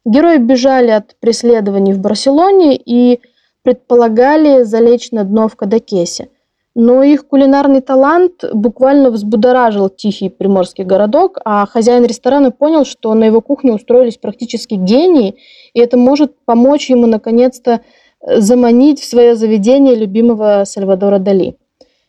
Герои 0.06 0.38
бежали 0.38 0.92
от 0.92 1.18
преследований 1.20 1.92
в 1.92 2.00
Барселоне 2.00 2.78
и 2.78 3.20
предполагали 3.64 4.64
залечь 4.64 5.12
на 5.12 5.24
дно 5.24 5.48
в 5.48 5.56
Кадакесе– 5.56 6.30
но 6.74 7.04
их 7.04 7.28
кулинарный 7.28 7.82
талант 7.82 8.46
буквально 8.54 9.12
взбудоражил 9.12 9.90
тихий 9.90 10.30
приморский 10.30 10.86
городок, 10.86 11.38
а 11.44 11.66
хозяин 11.66 12.06
ресторана 12.06 12.52
понял, 12.52 12.86
что 12.86 13.14
на 13.14 13.26
его 13.26 13.42
кухне 13.42 13.74
устроились 13.74 14.18
практически 14.18 14.76
гении, 14.76 15.36
и 15.74 15.82
это 15.82 15.98
может 15.98 16.34
помочь 16.46 16.90
ему 16.90 17.08
наконец-то 17.08 17.82
заманить 18.26 19.02
в 19.02 19.06
свое 19.06 19.36
заведение 19.36 19.96
любимого 19.96 20.64
Сальвадора 20.66 21.20
Дали. 21.20 21.58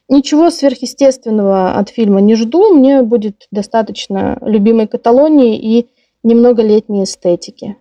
Ничего 0.08 0.50
сверхъестественного 0.50 1.72
от 1.72 1.88
фильма 1.88 2.20
не 2.20 2.36
жду, 2.36 2.74
мне 2.74 3.02
будет 3.02 3.46
достаточно 3.50 4.38
любимой 4.42 4.86
Каталонии 4.86 5.58
и 5.58 5.88
немного 6.22 6.62
летней 6.62 7.04
эстетики. 7.04 7.76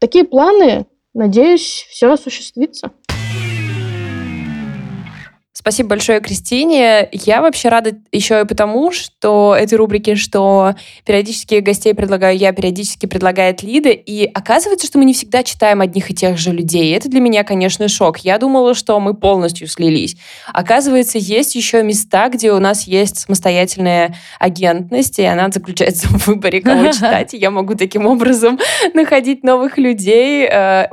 Такие 0.00 0.24
планы, 0.24 0.86
надеюсь, 1.14 1.86
все 1.88 2.12
осуществится. 2.12 2.92
Спасибо 5.60 5.90
большое, 5.90 6.20
Кристине. 6.20 7.10
Я 7.12 7.42
вообще 7.42 7.68
рада 7.68 7.92
еще 8.12 8.40
и 8.40 8.46
потому, 8.46 8.92
что 8.92 9.54
этой 9.54 9.74
рубрике, 9.74 10.16
что 10.16 10.74
периодически 11.04 11.56
гостей 11.56 11.92
предлагаю 11.92 12.34
я, 12.38 12.52
периодически 12.52 13.04
предлагает 13.04 13.62
Лида, 13.62 13.90
и 13.90 14.24
оказывается, 14.24 14.86
что 14.86 14.96
мы 14.96 15.04
не 15.04 15.12
всегда 15.12 15.42
читаем 15.42 15.82
одних 15.82 16.10
и 16.10 16.14
тех 16.14 16.38
же 16.38 16.52
людей. 16.52 16.96
Это 16.96 17.10
для 17.10 17.20
меня, 17.20 17.44
конечно, 17.44 17.88
шок. 17.88 18.20
Я 18.20 18.38
думала, 18.38 18.74
что 18.74 18.98
мы 19.00 19.12
полностью 19.12 19.68
слились. 19.68 20.16
Оказывается, 20.46 21.18
есть 21.18 21.54
еще 21.54 21.82
места, 21.82 22.30
где 22.30 22.52
у 22.52 22.58
нас 22.58 22.86
есть 22.86 23.18
самостоятельная 23.18 24.16
агентность, 24.38 25.18
и 25.18 25.24
она 25.24 25.50
заключается 25.50 26.08
в 26.08 26.26
выборе, 26.26 26.62
кого 26.62 26.86
читать. 26.90 27.34
И 27.34 27.36
я 27.36 27.50
могу 27.50 27.74
таким 27.74 28.06
образом 28.06 28.58
находить 28.94 29.44
новых 29.44 29.76
людей, 29.76 30.48
э, 30.50 30.86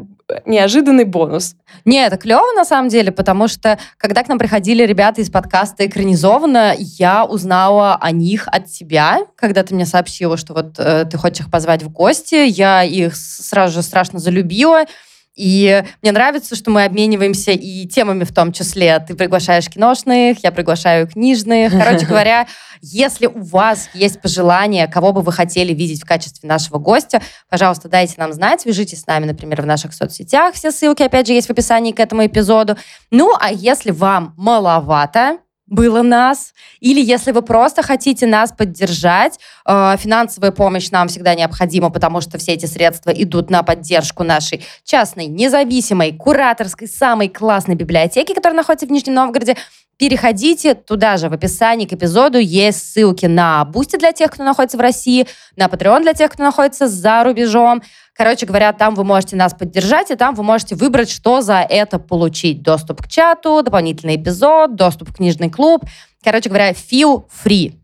неожиданный 0.46 1.06
бонус. 1.06 1.56
Не, 1.86 2.06
это 2.06 2.18
клево 2.18 2.54
на 2.56 2.66
самом 2.66 2.90
деле, 2.90 3.12
потому 3.12 3.48
что 3.48 3.80
когда 3.98 4.24
к 4.24 4.28
нам 4.28 4.38
приходили 4.38 4.84
ребята 4.84 5.22
из 5.22 5.30
подкаста 5.30 5.86
«Экранизованно», 5.86 6.74
я 6.78 7.26
узнала 7.26 7.96
о 7.96 8.12
них 8.12 8.48
от 8.48 8.66
тебя, 8.66 9.20
когда 9.36 9.64
ты 9.64 9.74
мне 9.74 9.86
сообщила, 9.86 10.38
что 10.38 10.54
вот 10.54 10.76
э, 10.78 11.06
ты 11.06 11.18
хочешь 11.18 11.42
их 11.42 11.52
позвать 11.52 11.84
в 11.84 11.90
гости. 11.90 12.48
Я 12.48 12.84
их 12.84 13.16
сразу 13.16 13.76
же 13.76 13.82
страшно 13.82 14.20
залюбила. 14.20 14.86
И 15.38 15.84
мне 16.02 16.12
нравится, 16.12 16.56
что 16.56 16.72
мы 16.72 16.84
обмениваемся 16.84 17.52
и 17.52 17.86
темами 17.88 18.24
в 18.24 18.34
том 18.34 18.52
числе. 18.52 19.00
Ты 19.00 19.14
приглашаешь 19.14 19.70
киношных, 19.70 20.44
я 20.44 20.52
приглашаю 20.52 21.08
книжных. 21.08 21.72
Короче 21.72 22.06
говоря, 22.10 22.48
если 22.82 23.28
у 23.28 23.44
вас 23.44 23.90
есть 23.94 24.20
пожелания, 24.20 24.88
кого 24.88 25.14
бы 25.14 25.22
вы 25.22 25.32
хотели 25.32 25.74
видеть 25.74 26.02
в 26.02 26.06
качестве 26.06 26.50
нашего 26.50 26.80
гостя, 26.80 27.22
пожалуйста, 27.50 27.88
дайте 27.88 28.16
нам 28.18 28.34
знать, 28.34 28.62
свяжитесь 28.62 29.02
с 29.02 29.08
нами, 29.08 29.26
например, 29.26 29.62
в 29.62 29.66
наших 29.68 29.94
соцсетях. 29.94 30.56
Все 30.56 30.72
ссылки, 30.72 31.04
опять 31.04 31.28
же, 31.28 31.34
есть 31.34 31.48
в 31.48 31.52
описании 31.52 31.92
к 31.92 32.00
этому 32.00 32.26
эпизоду. 32.26 32.76
Ну, 33.12 33.34
а 33.40 33.52
если 33.52 33.92
вам 33.92 34.34
маловато, 34.38 35.38
было 35.68 36.02
нас, 36.02 36.54
или 36.80 37.02
если 37.02 37.32
вы 37.32 37.42
просто 37.42 37.84
хотите 37.84 38.26
нас 38.26 38.52
поддержать, 38.52 39.40
э, 39.66 39.96
финансовая 39.98 40.52
помощь 40.52 40.90
нам 40.92 41.10
всегда 41.10 41.36
необходима, 41.36 41.90
потому 41.90 42.22
что 42.22 42.38
все 42.38 42.54
эти 42.54 42.66
средства 42.66 43.12
идут 43.12 43.50
на 43.50 43.64
поддержку 43.64 44.24
нашей 44.24 44.66
частной, 44.84 45.28
независимой, 45.28 46.14
кураторской, 46.14 46.88
самой 46.88 47.28
классной 47.30 47.76
библиотеки, 47.76 48.34
которая 48.34 48.58
находится 48.58 48.88
в 48.88 48.92
Нижнем 48.92 49.16
Новгороде. 49.16 49.58
Переходите 49.98 50.76
туда 50.76 51.18
же, 51.18 51.28
в 51.28 51.34
описании 51.34 51.88
к 51.88 51.94
эпизоду 51.94 52.38
есть 52.38 52.94
ссылки 52.94 53.26
на 53.26 53.66
Boosty 53.66 53.98
для 53.98 54.12
тех, 54.12 54.30
кто 54.30 54.44
находится 54.44 54.78
в 54.78 54.82
России, 54.82 55.28
на 55.56 55.66
Patreon 55.66 56.04
для 56.04 56.14
тех, 56.14 56.32
кто 56.32 56.44
находится 56.44 56.88
за 56.88 57.24
рубежом. 57.24 57.82
Короче 58.18 58.48
говоря, 58.48 58.74
там 58.74 58.96
вы 58.96 59.04
можете 59.04 59.36
нас 59.36 59.54
поддержать, 59.54 60.10
и 60.10 60.16
там 60.16 60.34
вы 60.34 60.44
можете 60.44 60.76
выбрать, 60.76 61.10
что 61.10 61.42
за 61.42 61.60
это 61.60 62.00
получить. 62.00 62.64
Доступ 62.64 63.04
к 63.04 63.08
чату, 63.08 63.62
дополнительный 63.64 64.16
эпизод, 64.16 64.76
доступ 64.76 65.10
в 65.10 65.14
книжный 65.14 65.52
клуб. 65.52 65.84
Короче 66.24 66.50
говоря, 66.50 66.72
feel 66.72 67.26
free. 67.46 67.76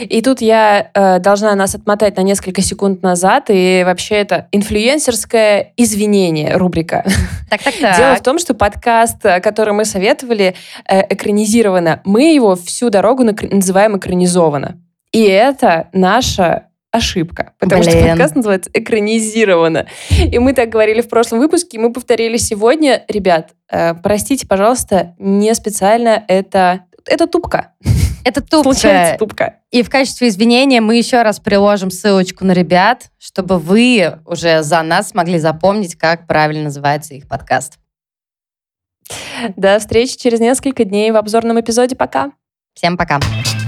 И 0.00 0.22
тут 0.22 0.40
я 0.40 0.90
э, 0.94 1.18
должна 1.18 1.54
нас 1.54 1.74
отмотать 1.74 2.16
на 2.16 2.22
несколько 2.22 2.62
секунд 2.62 3.02
назад, 3.02 3.44
и 3.48 3.82
вообще 3.84 4.16
это 4.16 4.48
инфлюенсерское 4.50 5.74
извинение 5.76 6.56
рубрика. 6.56 7.04
Так, 7.50 7.62
так, 7.62 7.74
так. 7.78 7.96
Дело 7.98 8.16
в 8.16 8.22
том, 8.22 8.38
что 8.38 8.54
подкаст, 8.54 9.20
который 9.20 9.74
мы 9.74 9.84
советовали, 9.84 10.54
э, 10.88 11.12
экранизировано, 11.12 12.00
мы 12.06 12.32
его 12.32 12.56
всю 12.56 12.88
дорогу 12.88 13.24
называем 13.24 13.98
экранизованно. 13.98 14.80
И 15.12 15.22
это 15.24 15.88
наша 15.92 16.68
ошибка, 16.92 17.54
потому 17.58 17.82
Блин. 17.82 17.98
что 17.98 18.08
подкаст 18.08 18.36
называется 18.36 18.70
«Экранизировано». 18.72 19.86
И 20.10 20.38
мы 20.38 20.52
так 20.52 20.68
говорили 20.68 21.00
в 21.00 21.08
прошлом 21.08 21.40
выпуске, 21.40 21.78
и 21.78 21.80
мы 21.80 21.92
повторили 21.92 22.36
сегодня. 22.36 23.04
Ребят, 23.08 23.52
э, 23.70 23.94
простите, 23.94 24.46
пожалуйста, 24.46 25.16
не 25.18 25.52
специально, 25.54 26.22
это, 26.28 26.84
это 27.06 27.26
тупка. 27.26 27.72
Это 28.24 28.40
тупка. 28.42 28.74
Случается 28.74 29.16
тупка. 29.18 29.56
И 29.70 29.82
в 29.82 29.90
качестве 29.90 30.28
извинения 30.28 30.82
мы 30.82 30.96
еще 30.96 31.22
раз 31.22 31.40
приложим 31.40 31.90
ссылочку 31.90 32.44
на 32.44 32.52
ребят, 32.52 33.10
чтобы 33.18 33.58
вы 33.58 34.18
уже 34.26 34.62
за 34.62 34.82
нас 34.82 35.08
смогли 35.08 35.38
запомнить, 35.38 35.96
как 35.96 36.26
правильно 36.26 36.64
называется 36.64 37.14
их 37.14 37.26
подкаст. 37.26 37.78
До 39.56 39.78
встречи 39.78 40.16
через 40.16 40.40
несколько 40.40 40.84
дней 40.84 41.10
в 41.10 41.16
обзорном 41.16 41.58
эпизоде. 41.58 41.96
Пока. 41.96 42.32
Всем 42.74 42.96
пока. 42.96 43.18
Пока. 43.18 43.61